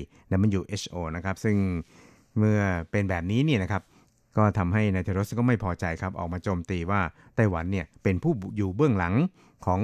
[0.54, 1.58] WHO นะครับ ซึ่ง
[2.38, 2.60] เมื่อ
[2.92, 3.84] เป็นแบบนี้เนี่ยนะครับ
[4.38, 7.02] ก็ทำให้นายเทโรสก็ไม่พอใจครับออกมาโจมตีว่า
[7.36, 9.14] ไต้หวันเนี่ยเป็นผู้อยู่เบื้องหลัง
[9.66, 9.80] ของ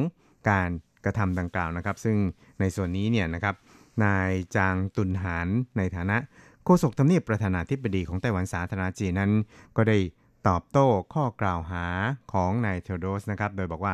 [0.50, 0.70] การ
[1.06, 2.18] กระทำดังกล่าวนะครับ ซึ่ง
[2.60, 3.56] ในส่วนนี้เนี่ยนะครับ
[4.04, 5.48] นายจางตุนหาน
[5.78, 6.18] ในฐานะ
[6.66, 9.32] โฆษกทำเนียบประธานาธิบดีของไต้หวันสาธารณจีนนั้น
[9.78, 9.98] ก็ได้
[10.48, 11.86] ตอบโต้ข้อกล่าวหา
[12.34, 13.94] ของนายเทโรสนะครับ โดยบอกว่า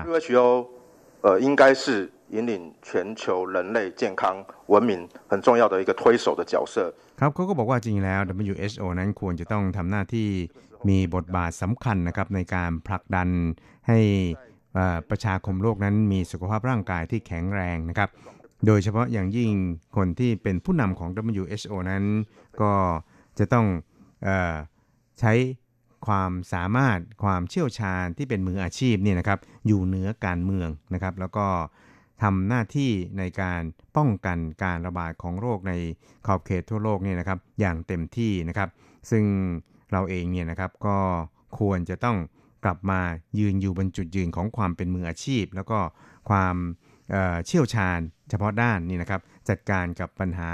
[2.34, 2.52] 引领
[2.86, 3.22] 全球
[3.54, 4.22] 人类健康
[4.72, 6.74] 文明很重要的一个推手的角色。
[7.20, 10.28] ครับเขาก็บอกว่าจริงแล้ว WHO นั้นควรจะต้องทำหน้าที่
[10.88, 13.28] มีบทบาทสำคัญนะครับในการผลักดัน
[13.88, 13.98] ให้
[15.10, 18.08] ประชาคมโลกนั้นมีสุขภาพร่างกายที่แข็งแรงนะครับ
[18.66, 19.50] โดยเฉพาะอย่างยิ่ง
[19.96, 22.04] คนที่เป็นผู้นำของ WHO นั้น
[22.62, 22.72] ก็
[23.38, 23.66] จะต้อง
[24.24, 24.54] เออ
[25.20, 25.32] ใช้
[26.06, 31.46] ความสามารถความเชี่ยวชาญที่เป็นมืออาชีพเนี่ยนะครับอยู่เหนือการเมืองนะครับ แล้วก็
[32.23, 33.61] ทำหน้าที่ในการ
[33.97, 35.73] ป้องกันการระบาดของโรคใน
[36.25, 38.69] ขอบเขตทั่วโลกเนี่ยนะครับอย่างเต็มที่นะครับ
[39.11, 39.23] ซึ่ง
[39.91, 40.97] เราเองเนี่ยนะครับก็
[41.59, 42.17] ควรจะต้อง
[42.63, 43.01] กลับมา
[43.39, 45.79] ยืนอยู่บนจุดยืนของความเป็นมืออาชีพ แล้วก็
[46.29, 46.55] ความ
[47.09, 47.99] เเชี่ยวชาญ
[48.29, 50.51] เฉพาะด้านนี่นะครับจัดการกับปัญหา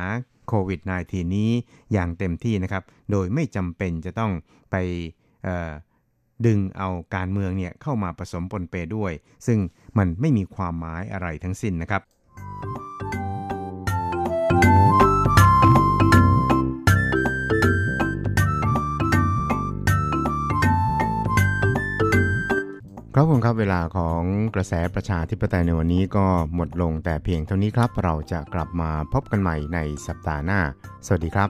[0.47, 1.51] โควิด -19 นี้
[1.93, 4.31] อย่างเต็มที่นะครับ โดยไม่จำเป็นจะต้อง
[4.71, 4.75] ไป
[6.45, 9.11] ดึงเอาการเมืองเนี่ยเข้ามาผสมปนเปด้วย
[9.47, 9.59] ซึ่ง
[9.97, 12.01] มันไม่มีความหมายอะไรทั้งสิ้นนะครับ
[23.15, 24.21] ครับผมครับเวลาของ
[24.55, 26.25] กระแสประชาธิปไตยในวันนี้ก็
[26.55, 30.59] หมดลงแต่เพียงเท่านี้ครับ เราจะกลับมาพบกันใหม่ในสัปดาห์หน้า
[31.05, 31.49] สวัสดีครับ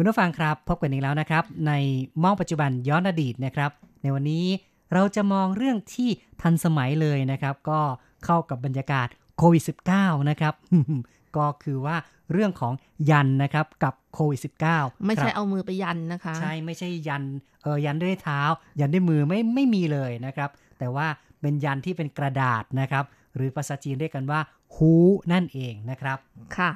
[0.00, 1.72] คุณผู้ฟังครับ พบกันอีกแล้วนะครับ ใน
[2.22, 3.70] มองปัจจุบันย้อนอดีตนะครับ
[4.02, 4.46] ในวันนี้
[4.94, 6.08] เราจะมองเรื่องที่
[6.42, 7.80] ทันสมัยเลยนะครับ ก็
[8.24, 9.62] เข้ากับบรรยากาศโควิด
[9.94, 10.54] -19 นะครับ
[11.36, 11.96] ก็คือว่า
[12.32, 12.72] เรื่องของ
[13.10, 14.40] ยันนะครับกับโควิด
[14.70, 17.24] -19 ไม่ใช่ครับเอามือไปยันนะคะ ใช่ไม่ใช่ยัน
[17.62, 18.40] เออยันด้วยเท้า
[18.80, 21.06] ยันด้วยมือไม่ไม่มีเลยนะครับ แต่ว่า
[21.40, 24.40] เป็นยันที่เป็นกระดาษนะครับ หรือภาษาจีนเรียกกันว่า
[24.74, 24.92] ฮู
[25.32, 26.18] นั่นเองนะครับ
[26.56, 26.70] ค่ะ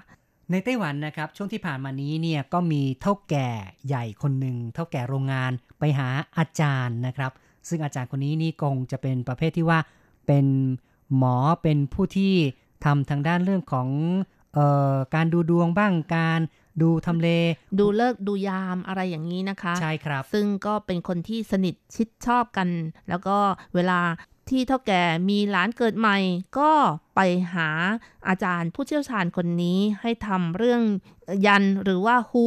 [0.53, 3.49] ในไต้หวันนะครับช่วงที่ผ่านมานี้เนี่ยก็มีเท่าแก่
[3.87, 7.33] ใหญ่คนหนึ่งเท่าแก่โรงงานไปหาอาจารย์นะครับ
[7.69, 9.79] ซึ่งอาจารย์คนนี้นี่คงจะเป็นประเภทที่ว่า
[10.27, 10.47] เป็น
[11.17, 12.35] หมอเป็นผู้ที่
[12.85, 13.89] ทำทางด้านเรื่องของ
[14.55, 16.41] เอ่อการดูดวงบ้างการ
[16.83, 17.29] ดูทำเล
[17.79, 22.69] ดูเลิกษ์ดูยามอะไรอย่างนี้นะคะ ใช่ครับ ซึ่งก็เป็นคนที่สนิทชิดชอบกัน
[23.09, 23.37] แล้วก็
[23.75, 23.99] เวลา
[24.51, 26.17] ที่เท่าแก่มีหลานเกิดใหม่
[26.59, 26.73] ก็
[27.15, 27.21] ไป
[27.55, 27.69] หา
[28.29, 30.83] อาจารย์ผู้เชี่ยวชาญคนนี้ให้ทำเรื่อง
[31.47, 32.47] ยันหรือว่าฮู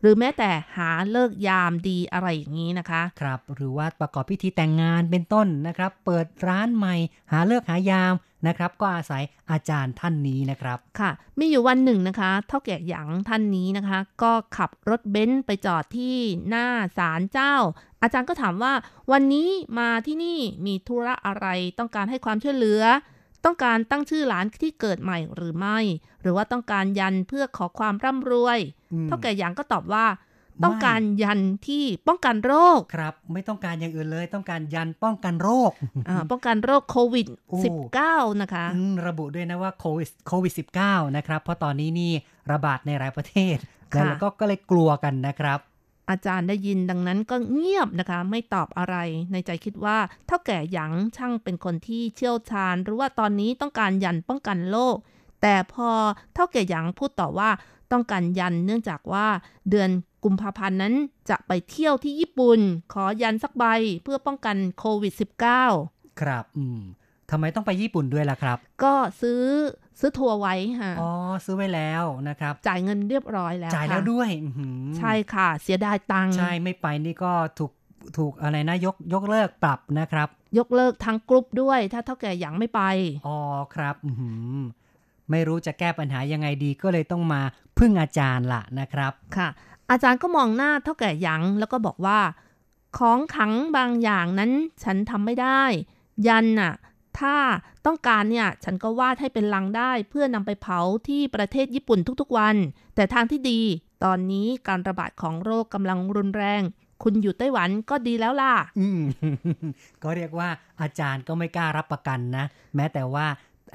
[0.00, 6.94] หรือแม้แต่หาเลิกยามดีอะไรอย่างนี้นะคะ ครับ หรือว่าประกอบพิธีแต่งงานเป็นต้นนะครับ เปิดร้านใหม่
[7.32, 8.14] หาเลิกหายาม
[8.46, 16.16] นะครับ ก็อาศัยอาจารย์ท่านนี้นะครับ ค่ะ มีอยู่วันหนึ่งนะคะ เท่าแก่หยางท่านนี้นะคะ ก็ขับรถเบนซ์ไปจอดที่
[16.48, 16.66] หน้า
[16.98, 17.54] ศาลเจ้า
[18.02, 18.72] อาจารย์ก็ถามว่า
[19.12, 19.48] วันนี้
[19.78, 21.46] มาที่นี่มีธุระอะไร
[21.78, 22.82] ต้องการให้ความช่วยเหลือ
[23.44, 25.78] ต้องการตั้งชื่อหลานที่เกิดใหม่หรือไม่
[26.22, 28.58] หรือว่าต้องการยันเพื่อขอความร่ำรวย
[28.92, 30.06] อืมเท่าแก่หยางก็ตอบว่า
[30.58, 35.70] ไม่ต้องการยันที่ป้องกันโรคครับ ไม่ต้องการอย่างอื่นเลย ต้องการยันป้องกันโรค
[36.08, 37.58] อ่าป้องกันโรคโควิดโอ้
[38.00, 40.52] 19 นะคะอืมระบุด้วยนะว่าโควิดโควิด
[40.84, 42.12] -19 นะครับ เพราะตอนนี้นี่
[42.52, 43.56] ระบาดในหลายประเทศ
[43.92, 45.58] ค่ะแล้วก็ก็เลยกลัวกันนะครับ
[46.12, 48.96] อาจารย์ได้ยินดังนั้นก็เงียบนะคะ ไม่ตอบอะไร
[49.32, 54.96] ในใจคิดว่าเท่าแก่หยางช่างเป็นคนที่เชี่ยวชาญ หรือว่าตอนนี้ต้องการยันป้องกันโรค
[55.42, 55.90] แต่พอ
[56.34, 57.50] เท่าแก่หยางพูดต่อว่า
[57.92, 59.26] ต้องการยันเนื่องจากว่า
[59.70, 59.90] เดือน
[60.24, 60.94] กุมภาพันธ์นั้น
[61.30, 62.60] จะไปเที่ยวที่ญี่ปุ่น
[62.92, 63.64] ขอยันสักใบ
[64.04, 65.12] เพื่อป้องกันโควิด
[65.68, 66.80] -19 ครับ อืม
[67.30, 69.42] ทำไมต้องไปญี่ปุ่นด้วยล่ะครับ ก็ซื้อ
[70.00, 71.10] ซื้อทัวร์ไว้ค่ะ อ๋อ
[71.44, 77.72] ซื้อไว้แล้วนะครับ จ่ายเงินเรียบร้อยแล้ว จ่ายแล้วค่ะด้วยอื้อหือใช่ค่ะ เสียดายตังค์ใช่ไม่ไปนี่ก็ถูก
[78.18, 80.28] ถูกอะไรนะยกยกเลิกปรับนะครับ
[80.58, 82.80] ยกเลิกทั้งกรุ๊ปด้วย ถ้าเท่าแก่หยางไม่ไป
[83.26, 83.38] อ๋อ
[83.74, 84.58] ครับอื้อหือ
[85.30, 87.40] ไม่รู้จะแก้ปัญหายังไงดีก็เลยต้องมา
[87.78, 89.48] พึ่งอาจารย์ละนะครับค่ะ
[89.90, 92.18] อาจารย์ก็มองหน้าเท่าแก่หยังแล้วก็บอกว่า
[92.98, 95.62] ของขลังบางอย่างนั้นฉันทำไม่ได้
[96.26, 96.72] ยันน่ะ
[97.20, 97.36] ถ้า
[97.86, 102.56] ต้องการเนี่ย ฉันก็วาดให้เป็นลังได้ เพื่อนำไปเผาที่ประเทศญี่ปุ่นทุกๆวัน
[102.94, 103.60] แต่ทางที่ดี
[104.04, 106.62] ตอนนี้การระบาดของโรคกำลังรุนแรง
[107.02, 109.02] คุณอยู่ไต้หวันก็ดีแล้วล่ะ อืม
[110.02, 110.48] ก็เรียกว่า
[110.80, 112.44] อาจารย์ก็ไม่กล้ารับประกันนะ
[112.76, 113.26] แม้แต่ว่า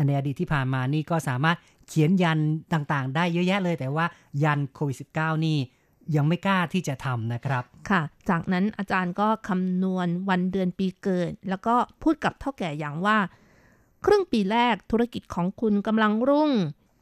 [0.06, 1.58] ในอดีตที่ผ่านมานี่ก็สามารถ
[1.88, 2.40] เขียนยัน
[2.74, 4.06] ต่างๆ ได้เยอะแยะเลย แต่ว่า
[4.44, 5.58] ยันโควิด -19 นี่
[6.16, 13.18] ยังไม่กล้าที่จะทำนะครับ ค่ะ จากนั้นอาจารย์ก็คำนวณวันเดือนปีเกิด แล้วก็พูดกับเท่าแก่อย่างว่า
[14.05, 16.51] ครึ่งปีแรกธุรกิจของคุณกำลังรุ่ง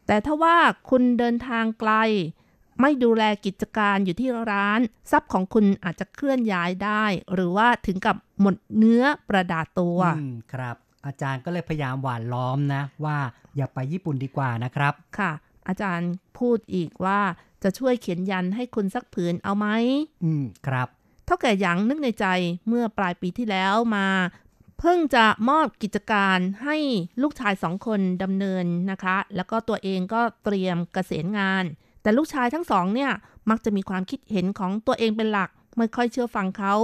[0.07, 0.57] แต่ถ้าว่า
[0.89, 1.93] คุณเดินทางไกล
[2.81, 4.79] ไม่ดูแลกิจการอยู่ที่ร้าน
[5.11, 7.03] ทรัพย์ของคุณอาจจะเคลื่อนย้ายได้
[7.33, 10.75] หรือว่าถึงกับหมดเนื้อประดาตัวอืมครับ
[11.05, 13.17] อาจารย์ก็เลยพยายามหวานล้อมนะ ว่า
[13.55, 15.31] อย่าไปญี่ปุ่นดีกว่านะครับ ค่ะ
[15.67, 17.19] อาจารย์พูดอีกว่า
[17.65, 19.67] จะช่วยเขียนยันให้คุณสักผืนเอาไหม
[20.23, 20.87] อืม ครับ
[21.25, 22.25] เท่าแก่หยังนึกในใจ
[22.67, 24.07] เมื่อปลายปีที่แล้วมา
[24.79, 26.77] เพิ่งจะมอบกิจการให้
[27.21, 31.63] ลูกชายสองคนดำเนินนะคะ แล้วก็ตัวเองก็เตรียมเกษียณงาน
[32.01, 33.11] แต่ลูกชายทั้งสองเนี่ย
[33.49, 36.75] มักจะมีความคิดเห็นของตัวเองเป็นหลัก ไม่ค่อยเชื่อฟังเขา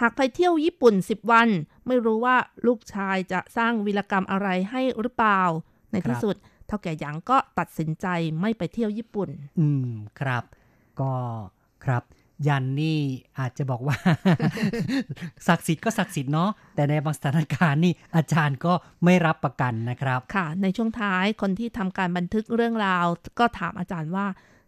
[0.00, 1.48] หากไปเที่ยวญี่ปุ่น 10 วัน
[1.86, 5.42] ไม่รู้ว่าลูกชายจะสร้างวีรกรรมอะไรให้หรือเปล่า
[5.92, 6.36] ในที่สุด
[6.66, 8.06] เท่าแก่หยังก็ตัดสินใจ
[8.40, 9.90] ไม่ไปเที่ยวญี่ปุ่น อืม
[10.20, 10.44] ครับ
[11.00, 11.12] ก็
[11.84, 12.02] ครับ
[12.46, 13.00] ยันนี่
[13.38, 13.96] อาจจะบอกว่า
[15.46, 18.72] ศักดิ์สิทธิ์ก็ศักดิ์สิทธิ์เนาะแต่ในบางสถานการณ์นี่อาจารย์ก็
[19.04, 23.06] ไม่รับประกันนะครับ ค่ะ ในช่วงท้ายคนที่ทำการบันทึกเรื่องราว
[23.38, 24.26] ก็ถามอาจารย์ว่า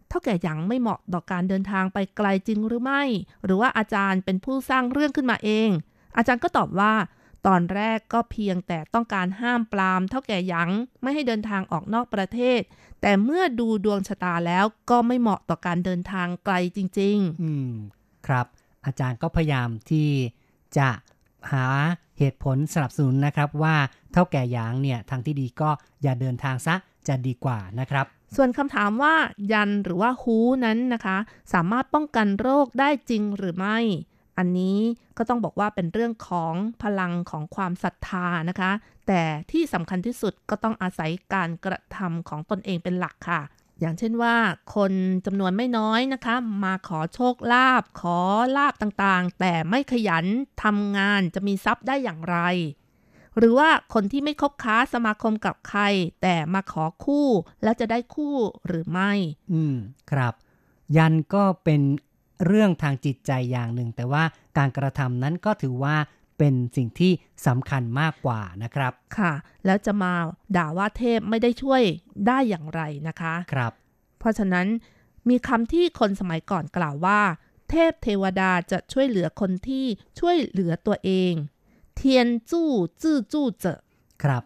[0.09, 3.03] เท่าแก่หยังไม่เหมาะต่อการเดินทางไปไกลจริงหรือไม่
[3.45, 5.69] หรือว่าอาจารย์เป็นผู้สร้างเรื่องขึ้นมาเอง
[6.17, 6.93] อาจารย์ก็ตอบว่า
[7.47, 10.69] ตอนแรกก็เพียงแต่ต้องการห้ามปรามเท่าแก่หยัง
[11.01, 12.61] ไม่ให้เดินทางออกนอกประเทศ
[13.01, 17.71] แต่เมื่อดูดวงชะตาแล้วก็ไม่เหมาะต่อการเดินทางไกลจริงอืม
[18.27, 18.45] ครับ
[18.85, 20.09] อาจารย์ก็พยายามที่
[20.77, 20.89] จะ
[21.51, 21.65] หา
[22.17, 23.75] เหตุผลสนับสนุนนะครับว่า
[24.13, 25.69] เท่าแก่หยางเนี่ยทางที่ดีก็
[26.01, 26.75] อย่าเดินทางซะ
[27.07, 29.15] จะดีกว่านะครับๆส่วนคำถามว่า
[29.51, 31.17] ยันหรือว่าฮูนั้นนะคะ
[31.53, 33.77] สามารถป้องกันโรคได้จริงหรือไม่
[34.39, 34.79] อันนี้
[35.17, 38.71] ก็ต้องบอกว่าเป็นเรื่องของพลังของความศรัทธานะคะ
[39.07, 39.21] แต่
[39.51, 43.41] ที่สำคัญที่สุดก็ต้องอาศัยการกระทำของตนเองเป็นหลักค่ะ
[43.79, 44.35] อย่างเช่นว่า
[44.75, 44.93] คน
[45.25, 48.19] จำนวนไม่น้อยนะคะ มาขอโชคลาภขอ
[48.57, 50.25] ลาบต่างๆ แต่ไม่ขยัน
[50.63, 52.37] ทำงานจะมีทรัพย์ได้อย่างไร
[53.37, 55.81] หรือว่าคนที่ไม่คบค้าสมาคมกับใคร
[56.21, 57.27] แต่มาขอคู่
[57.63, 58.35] แล้วจะได้คู่
[58.67, 59.11] หรือไม่
[59.53, 59.75] อืม
[60.11, 60.33] ครับ
[60.97, 61.81] ยันก็เป็น
[62.45, 64.23] เรื่องทางจิตใจอย่างหนึ่ง แต่ว่า
[64.57, 65.95] การกระทำนั้นก็ถือว่า
[66.37, 67.11] เป็นสิ่งที่
[67.47, 69.33] สำคัญมากกว่านะครับ ค่ะ
[69.65, 70.13] แล้วจะมา
[70.57, 71.81] ด่าว่าเทพไม่ได้ช่วย
[72.27, 73.73] ได้อย่างไรนะคะ ครับ
[74.19, 74.67] เพราะฉะนั้น
[75.29, 77.19] มีคำที่คนสมัยก่อนกล่าวว่า
[77.69, 79.85] เทพเทวดาจะช่วยเหลือคนที่
[80.19, 81.33] ช่วยเหลือตัวเอง
[81.95, 82.69] เทียนจู้
[83.01, 83.79] จื้อจู้เจอ
[84.23, 84.43] ครับ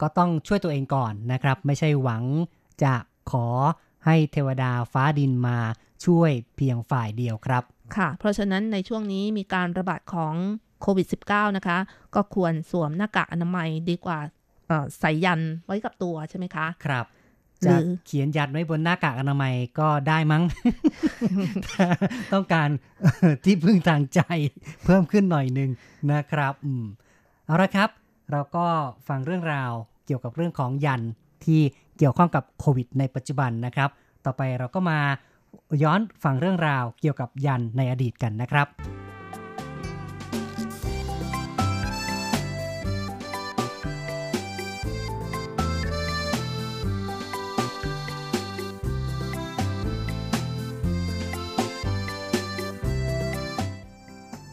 [0.00, 2.24] ก็ต้องช่วยตัวเองก่อนนะครับ ไม่ใช่หวัง
[2.82, 2.94] จะ
[3.30, 3.46] ขอ
[4.06, 5.58] ให้เทวดาฟ้าดินมา
[6.04, 7.62] ช่วยเพียงฝ่ายเดียวครับ
[7.96, 10.34] ค่ะ เพราะฉะนั้นในช่วงนี้มีการระบาดของ
[10.82, 11.78] โควิด -19 นะคะ
[12.14, 14.18] ก็ควรสวมหน้ากากอนามัยดีกว่า
[14.68, 17.06] เอ่อใส่ยันไว้กับตัวใช่ไหมคะ ครับ
[17.62, 20.42] หรืจะอเขียนยันไว้บนหน้ากากอนามัยก็ได้มั้ง
[21.64, 21.84] แต่
[22.32, 22.68] ต้องการ
[23.44, 24.20] ที่พึ่งทางใจ
[24.84, 25.70] เพิ่มขึ้นหน่อยหนึ่ง
[26.12, 26.84] นะครับอืม
[27.46, 27.88] เอาละครับ
[28.30, 28.66] เราก็
[29.08, 29.72] ฟังเรื่องราว
[30.06, 31.02] เกี่ยวกับเรื่องของยัน
[31.44, 31.60] ที่
[31.98, 33.90] เกี่ยวข้องกับโควิดในปัจจุบันนะครับ
[34.24, 34.98] ต่อไปเราก็มา
[35.82, 38.68] ย้อนฟังเรื่องราวเกี่ยวกับยันในอดีตกันนะครับ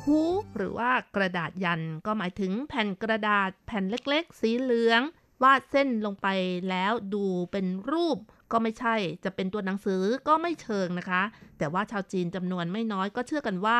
[0.03, 0.19] ฮู
[0.57, 5.01] หรือว่ากระดาษยันก็หมายถึงแผ่นกระดาษแผ่นเล็กๆ สีเหลือง
[5.43, 6.27] วาดเส้นลงไป
[6.69, 8.17] แล้วดูเป็นรูป
[8.51, 11.21] ก็ไม่ใช่จะเป็นตัวหนังสือก็ไม่เชิงนะคะ
[11.57, 13.79] แต่ว่าชาวจีนจำนวนไม่น้อยก็เชื่อกันว่า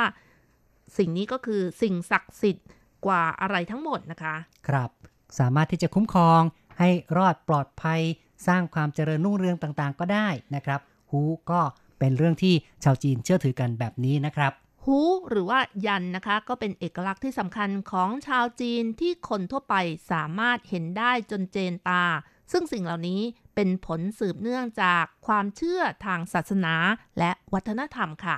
[0.98, 2.68] สิ่งนี้ก็คือสิ่งศักดิ์สิทธิ์
[3.06, 4.36] กว่าอะไรทั้งหมดนะคะ
[4.68, 4.90] ครับ
[5.40, 6.42] สามารถที่จะคุ้มครอง
[6.80, 8.02] ให้รอดปลอดภัย
[8.48, 10.80] สร้างความเจริญรุ่งเรืองต่างๆ ก็ได้นะครับ
[11.12, 11.62] ฮูก็
[12.00, 12.54] เป็นเรื่องที่
[12.84, 14.52] ชาวจีนเชื่อถือกันแบบนี้นะครับ
[14.86, 15.00] ฮู
[15.30, 19.76] หรือว่ายันนะคะ ก็เป็นเอกลักษณ์ที่สำคัญของชาวจีนที่คนทั่วไป
[20.12, 22.04] สามารถเห็นได้จนเจนตา
[22.52, 23.22] ซึ่งสิ่งเหล่านี้
[23.56, 26.76] เป็นผลสืบเนื่องจากความเชื่อทางศาสนา
[27.20, 28.38] และวัฒนธรรมค่ะ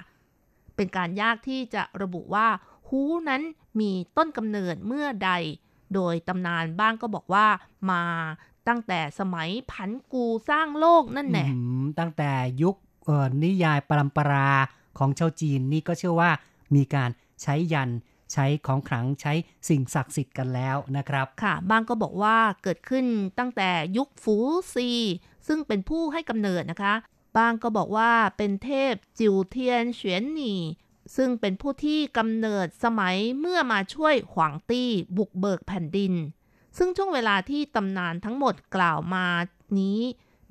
[0.75, 2.47] เป็นการยากที่จะระบุว่า
[2.87, 3.41] ฮูนั้น
[3.79, 5.31] มีต้นกำเนิดเมื่อใด
[5.93, 7.47] โดยตำนานบ้างก็บอกว่า
[7.91, 8.03] มา
[8.67, 11.47] ตั้งแต่สมัยผันกูสร้างโลกนั่นแหละ
[11.99, 12.31] ตั้งแต่
[12.61, 12.75] ยุค
[13.43, 14.51] นิยายปรัมปรา
[14.97, 16.31] ของชาวจีนนี่ก็เชื่อว่า
[16.75, 17.09] มีการ
[17.41, 17.89] ใช้ยัน
[18.33, 19.33] ใช้ของขลังใช้
[19.69, 23.05] สิ่งศักดิ์สิทธิ์กันแล้วนะครับ ค่ะ บางก็บอกว่าเกิดขึ้น
[23.39, 24.37] ตั้งแต่ยุคฟู
[24.73, 24.89] ซี
[25.47, 26.93] ซึ่งเป็นผู้ให้กำเนิดนะคะ
[27.37, 30.55] บางก็บอกว่าเป็นเทพจิวเทียนเฉวียนหนี
[31.15, 36.13] ซึ่งเป็นผู้ที่กำเนิดสมัยเมื่อมาช่วยขวางตี้บุกเบิกแผ่นดิน
[36.77, 39.27] ซึ่งช่วงเวลาที่ตำนานทั้งหมดกล่าวมา
[39.79, 39.99] นี้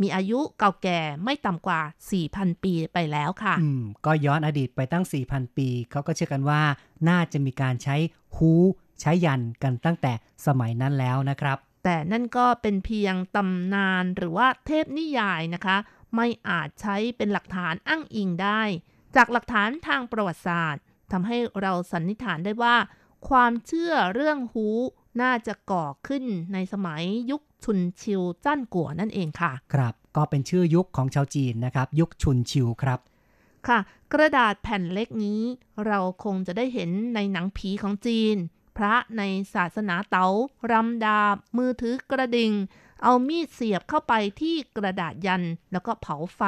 [0.02, 1.80] มีอายุเก่าแก่ไม่ต่ำกว่า
[2.22, 6.62] 4,000 ปีไปแล้วค่ะ อืม ก็ย้อนอดีตไปตั้ง 4,000 ปี เขาก็เชื่อกันว่า
[7.08, 7.96] น่าจะมีการใช้
[8.36, 8.52] ฮู
[9.00, 10.12] ใช้ยันกันตั้งแต่
[10.46, 15.76] สมัยนั้นแล้วนะครับ แต่นั่นก็เป็นเพียงตำนานหรือว่าเทพนิยายนะคะ
[16.16, 18.62] ไม่อาจใช้เป็นหลักฐานอ้างอิงได้
[19.16, 20.82] จากหลักฐานทางประวัติศาสตร์
[21.12, 22.76] ทำให้เราสันนิษฐานได้ว่า
[23.28, 24.68] ความเชื่อเรื่องฮู
[25.22, 33.00] น่าจะก่อขึ้นในสมัยยุค ชุนชิวจ้านกัวนั่นเองค่ะ ครับก็เป็นชื่อยุคของชาวจีนนะครับ ยุคชุนชิวครับ
[33.68, 33.78] ค่ะ
[34.12, 35.40] กระดาษแผ่นเล็กนี้
[35.86, 38.36] เราคงจะได้เห็นในหนังผีของจีน
[38.76, 39.22] พระใน
[39.54, 40.26] ศาสนาเต๋า
[40.70, 42.52] รำดาบ มือถือกระดิ่ง
[43.02, 46.42] เอามีดเสียบเข้าไปที่กระดาษยัน แล้วก็เผาไฟ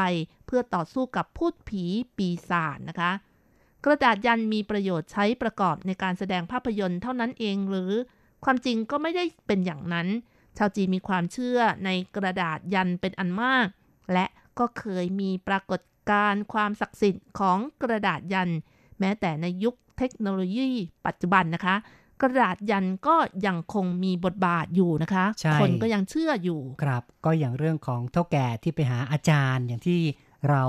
[0.47, 1.85] เพื่อต่อสู้กับพูดผี
[2.17, 3.13] ปีศาจนะคะ
[3.85, 7.93] กระดาษยันมีประโยชน์ใช้ประกอบในการแสดงภาพยนตร์เท่านั้นเองหรือ
[8.45, 10.09] ความจริงก็ไม่ได้เป็นอย่างนั้น
[10.59, 13.67] ชาวจีนมีความเชื่อในกระดาษยันเป็นอันมาก
[14.13, 14.27] และ
[14.59, 15.81] ก็เคยมีปรากฏ
[16.11, 18.51] การณ์ความศักดิ์สิทธิ์ของกระดาษยัน
[19.01, 20.71] แม้แต่ในยุคเทคโนโลยี
[21.07, 21.77] ปัจจุบันนะคะ
[22.23, 30.01] กระดาษยันก็ยังคงมีบทบาทอยู่นะคะใช่คนก็ยังเชื่ออยู่ครับ ก็อย่างเรื่องของเท่าแก่ที่ไปหาอาจารย์อย่างที่
[30.51, 30.65] เรา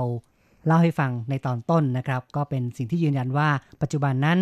[0.66, 3.48] เล่าให้ฟังในตอนต้นนะครับ ก็เป็นสิ่งที่ยืนยันว่า
[3.82, 4.38] ปัจจุบันนั้น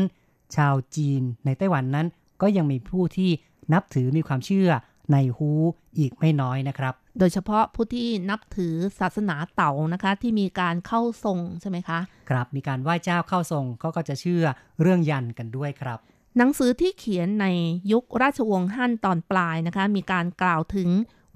[0.57, 2.07] ชาวจีนในไต้หวันนั้น
[2.43, 3.30] ก็ยังมีผู้ที่
[3.72, 4.70] นับถือมีความเชื่อ
[5.11, 5.50] ในฮู
[5.98, 11.98] อีกไม่น้อยนะครับ โดยเฉพาะผู้ที่นับถือศาสนาเต่านะคะ ที่มีการเข้าทรงใช่ไหมคะ
[12.30, 14.44] ครับมีการไหว้เจ้าเข้าทรงเขาก็จะเชื่อ
[14.80, 15.98] เรื่องยันกันด้วยครับ
[16.36, 17.46] หนังสือที่เขียนใน
[17.92, 20.88] ยุคราชวงศ์ฮั่นตอนปลายนะคะ มีการกล่าวถึง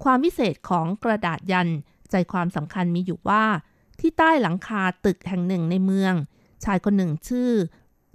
[0.03, 1.69] ความวิเศษของกระดาษยัน
[2.11, 3.43] ใจความสำคัญมีอยู่ว่า
[3.99, 6.13] ที่ใต้หลังคาตึกแห่งหนึ่งในเมือง
[6.63, 7.51] ชายคนหนึ่งชื่อ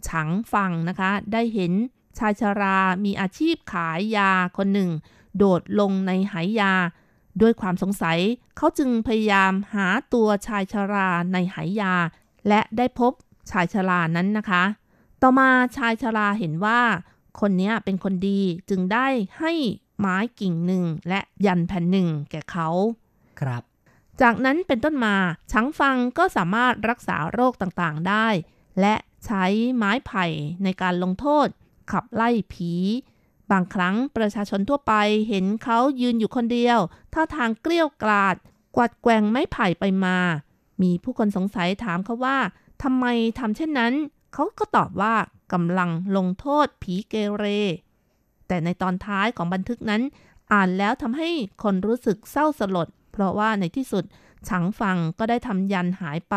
[0.08, 1.72] ฉังฟังนะคะ ได้เห็น
[2.18, 4.90] ชายชารามีอาชีพขายยาคนหนึ่ง
[5.36, 6.72] โดดลงในหายยา
[7.40, 8.18] ด้วยความสงสัย
[8.56, 11.94] เขาจึงพยายามหาตัวชายชาราในหายยา
[12.48, 13.12] และได้พบ
[13.50, 14.64] ชายชารานั้นนะคะ
[15.22, 16.80] ต่อมาชายชาราเห็นว่า
[17.40, 19.06] คนนี้เป็นคนดีจึงได้
[19.38, 19.52] ให้
[19.98, 22.68] ไม้กิ่งหนึ่งและยันแผ่นหนึ่งแก่เขา
[23.40, 23.62] ครับ
[24.20, 25.16] จากนั้นเป็นต้นมา
[25.52, 28.28] ช้างฟังก็สามารถรักษาโรคต่างๆได้
[28.80, 28.94] และ
[29.26, 29.44] ใช้
[29.76, 30.26] ไม้ไผ่
[30.64, 31.46] ในการลงโทษ
[31.92, 32.72] ขับไล่ผี
[33.52, 34.94] บางครั้งประชาชนทั่วไป
[35.28, 36.78] เห็นเขายืนอยู่คนเดียว
[37.14, 38.36] ท่าทางเกลี้ยวกราด
[38.76, 40.16] กวัดแกว่งไม้ไผ่ไปมา
[40.82, 42.38] มีผู้คนสงสัยถามเขาว่า
[42.82, 43.06] ทำไม
[43.38, 43.92] ทำเช่นนั้น
[44.34, 45.14] เขาก็ตอบว่า
[45.52, 47.44] กำลังลงโทษผีเกเร
[48.48, 50.02] แต่ในตอนท้ายของบันทึกนั้น
[50.52, 51.28] อ่านแล้วทำให้
[51.62, 54.04] คนรู้สึกเศร้าสลด เพราะว่าในที่สุด
[54.48, 56.34] ฉังฟังก็ได้ทำยันหายไป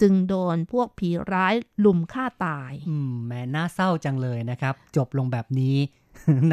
[0.00, 5.76] จึงโดนพวกผีร้ายลุมฆ่าตาย อืมแม่น่าเศร้าจังเลยนะครับ จบลงแบบนี้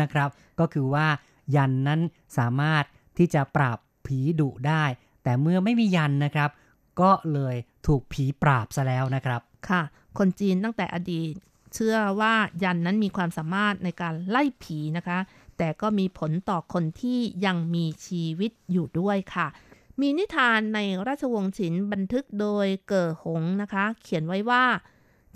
[0.02, 0.30] นะครับ
[0.60, 1.08] ก็คือว่า
[1.56, 2.00] ยันนั้น
[2.38, 2.84] สามารถ
[3.18, 4.84] ที่จะปราบผีดุได้
[5.24, 6.50] แต่เมื่อไม่มียันนะครับ
[7.02, 7.56] ก็เลย
[7.88, 9.82] ถูกผีปราบซะแล้วนะครับค่ะ
[10.18, 11.34] คนจีนตั้งแต่อดีต
[11.74, 12.34] เชื่อว่า
[12.64, 15.20] ยันนั้นมีความสามารถในการไล่ผีนะคะ
[15.58, 19.48] แต่ก็มีผลต่อคนที่ยังมีชีวิตอยู่ด้วยค่ะ
[20.02, 24.66] มีนิทานในราชวงศ์ฉินบันทึกโดยเก๋อหงนะคะ เขียนไว้ว่า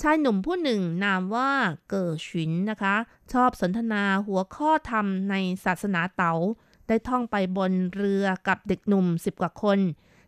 [0.02, 1.50] ชายหนุ่มผู้หนึ่งนามว่า
[1.90, 2.96] เก๋อฉินนะคะ
[3.34, 6.34] ชอบสนทนาหัวข้อธรรมในศาสนาเต๋า
[6.88, 9.80] ได้ท่องไปบนเรือกับเด็กหนุ่มสิบกว่าคน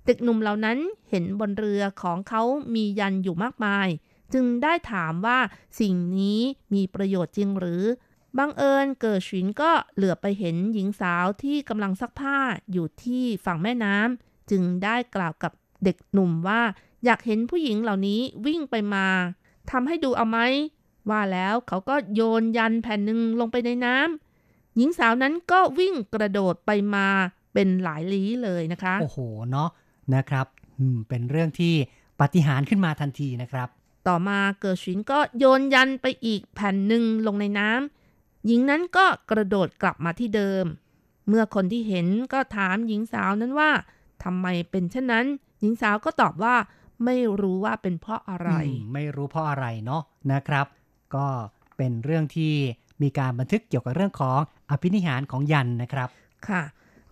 [0.05, 0.77] เด็กหนุ่มเหล่านั้น
[1.09, 2.41] เห็นบนเรือของเขา
[2.73, 3.87] มียันอยู่มากมาย
[4.33, 5.39] จึงได้ถามว่า
[5.79, 6.39] สิ่งนี้
[6.73, 7.83] มีประโยชน์จริงหรือ
[8.37, 12.37] บังเอิญเกิดฉินก็เหลือไปเห็นหญิงสาวที่กำลังซักผ้า
[12.71, 15.51] อยู่ที่ฝั่งแม่น้ำจึงได้กล่าวกับ
[15.83, 16.61] เด็กหนุ่มว่า
[17.05, 19.07] อยากเห็นผู้หญิงเหล่านี้วิ่งไปมา
[19.71, 20.39] ทำให้ดูเอาไหม
[21.09, 27.07] ว่าแล้วเขาก็โยนยันแผ่นหนึ่งลงไปในน้ำหญิงสาวนั้นก็วิ่งกระโดดไปมา
[27.53, 29.19] เป็นหลายลี้เลยนะคะ โอ้โห
[29.51, 29.69] เนาะ
[30.15, 30.45] นะครับ
[30.79, 31.73] อืมเป็นเรื่องที่
[32.19, 33.67] ปาฏิหาริย์ขึ้นมาทันทีนะครับ
[34.07, 40.65] ต่อมาเกิดฉินก็โยนยันไปอีกแผ่นหนึ่งลงในน้ำหญิงนั้นก็กระโดดกลับมาที่เดิม
[41.27, 43.71] เมื่อคนที่เห็นก็ถามหญิงสาวนั้นว่า
[44.23, 45.25] ทำไมเป็นเช่นนั้น
[45.59, 46.55] หญิงสาวก็ตอบว่า
[47.05, 50.01] ไม่รู้ว่าเป็นเพราะอะไรอืมไม่รู้เพราะอะไรเนาะ
[50.31, 50.65] นะครับ
[51.15, 51.27] ก็
[51.77, 52.53] เป็นเรื่องที่
[53.01, 54.37] มีการบันทึกเกี่ยวกับเรื่องของ
[54.69, 56.09] อภินิหารของยันนะครับ
[56.47, 56.63] ค่ะ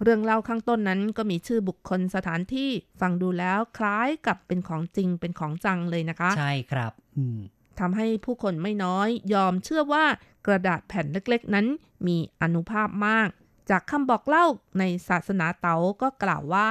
[0.02, 2.70] เรื่องเล่าข้างต้นนั้นก็มีชื่อบุคคลสถานที่
[3.02, 7.40] ฟังดูแล้วคล้ายกับเป็นของจริงเป็นของจังเลยนะคะ ใช่ครับอืม
[7.80, 10.06] ทำให้ผู้คนไม่น้อยยอมเชื่อว่า
[10.46, 11.68] กระดาษแผ่นเล็กๆ นั้น
[12.08, 13.30] มีอนุภาพมาก
[13.70, 14.46] จากคำบอกเล่า
[14.80, 16.70] ในศาสนาเต๋าก็กล่าวว่า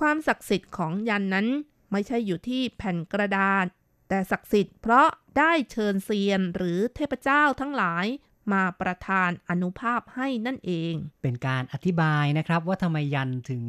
[0.00, 1.46] ความศักดิ์สิทธิ์ของยันนั้น
[1.92, 3.66] ไม่ใช่อยู่ที่แผ่นกระดาษ
[4.14, 5.08] แต่ศักดิ์สิทธิ์เพราะ
[5.38, 8.06] ได้เชิญเซียนหรือเทพเจ้าทั้งหลาย
[8.52, 13.64] มาประทานอนุภาพให้นั่นเอง เป็นการอธิบายนะครับว่าทำไมยันถึง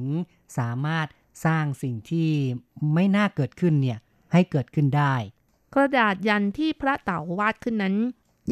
[0.58, 1.08] สามารถ
[1.46, 2.30] สร้างสิ่งที่
[2.94, 4.00] ไม่น่าเกิดขึ้นเนี่ย
[4.34, 5.16] ให้เกิดขึ้นได้
[5.76, 7.96] กระดาษยันที่พระเต๋าวาดขึ้นนั้น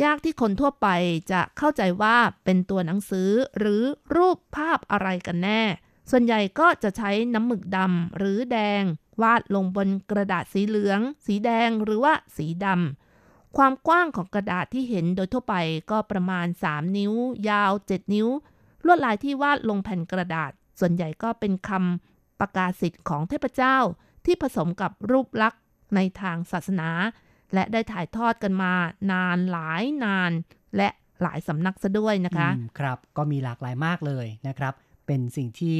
[0.04, 0.88] ยากที่คนทั่วไป
[1.32, 3.84] จะเข้าใจว่าเป็นตัวหนังสือหรือ
[4.16, 5.62] รูปภาพอะไรกันแน่
[6.10, 8.84] ส่วนใหญ่ก็จะใช้น้ำหมึกดำหรือแดง
[9.22, 15.55] วาดลงบนกระดาษสีเหลือง สีแดงหรือว่าสีดำ ความกว้างของกระดาษที่เห็นโดยทั่วไป
[15.91, 17.14] ก็ประมาณ 3 นิ้ว
[17.49, 18.28] ยาว 7 นิ้ว
[18.86, 23.78] ลวดลายที่วาดลงแผ่นกระดาษ ส่วนใหญ่ก็เป็นคำประกาศสิทธิ์ของเทพเจ้า
[24.26, 25.61] ที่ผสมกับรูปลักษณ์
[25.95, 26.89] ในทางศาสนา
[27.53, 28.74] และได้ถ่ายทอดกันมา
[29.11, 30.32] นานหลายนาน
[30.78, 30.89] และ
[31.22, 32.49] หลายสำนักซะด้วยนะคะ
[32.80, 34.74] ครับ ก็มีหลากหลายมากเลยนะครับ
[35.07, 35.80] เป็นสิ่งที่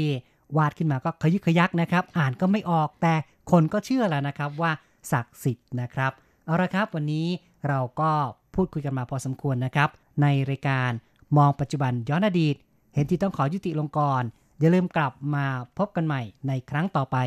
[0.58, 3.14] วาดขึ้นมาก็ขยึกขยักนะครับ อ่านก็ไม่ออกแต่
[3.52, 4.72] คนก็เชื่อแล้วนะครับว่า
[5.12, 6.12] ศักดิ์สิทธิ์นะครับ
[6.46, 7.28] เอาละครับ วันนี้
[7.68, 8.12] เราก็
[8.56, 9.90] พูดคุยกันมาพอสมควรนะครับ
[10.22, 10.92] ในรายการ
[11.38, 12.56] มองปัจจุบันย้อนอดีต
[12.94, 14.24] เห็นที่ต้องขอยุติลงก่อน
[14.60, 15.46] อย่าลืมกลับมา
[15.78, 17.18] พบกันใหม่ในครั้งต่อไป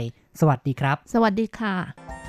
[0.41, 2.26] สวัสดีครับ สวัสดีค่ะ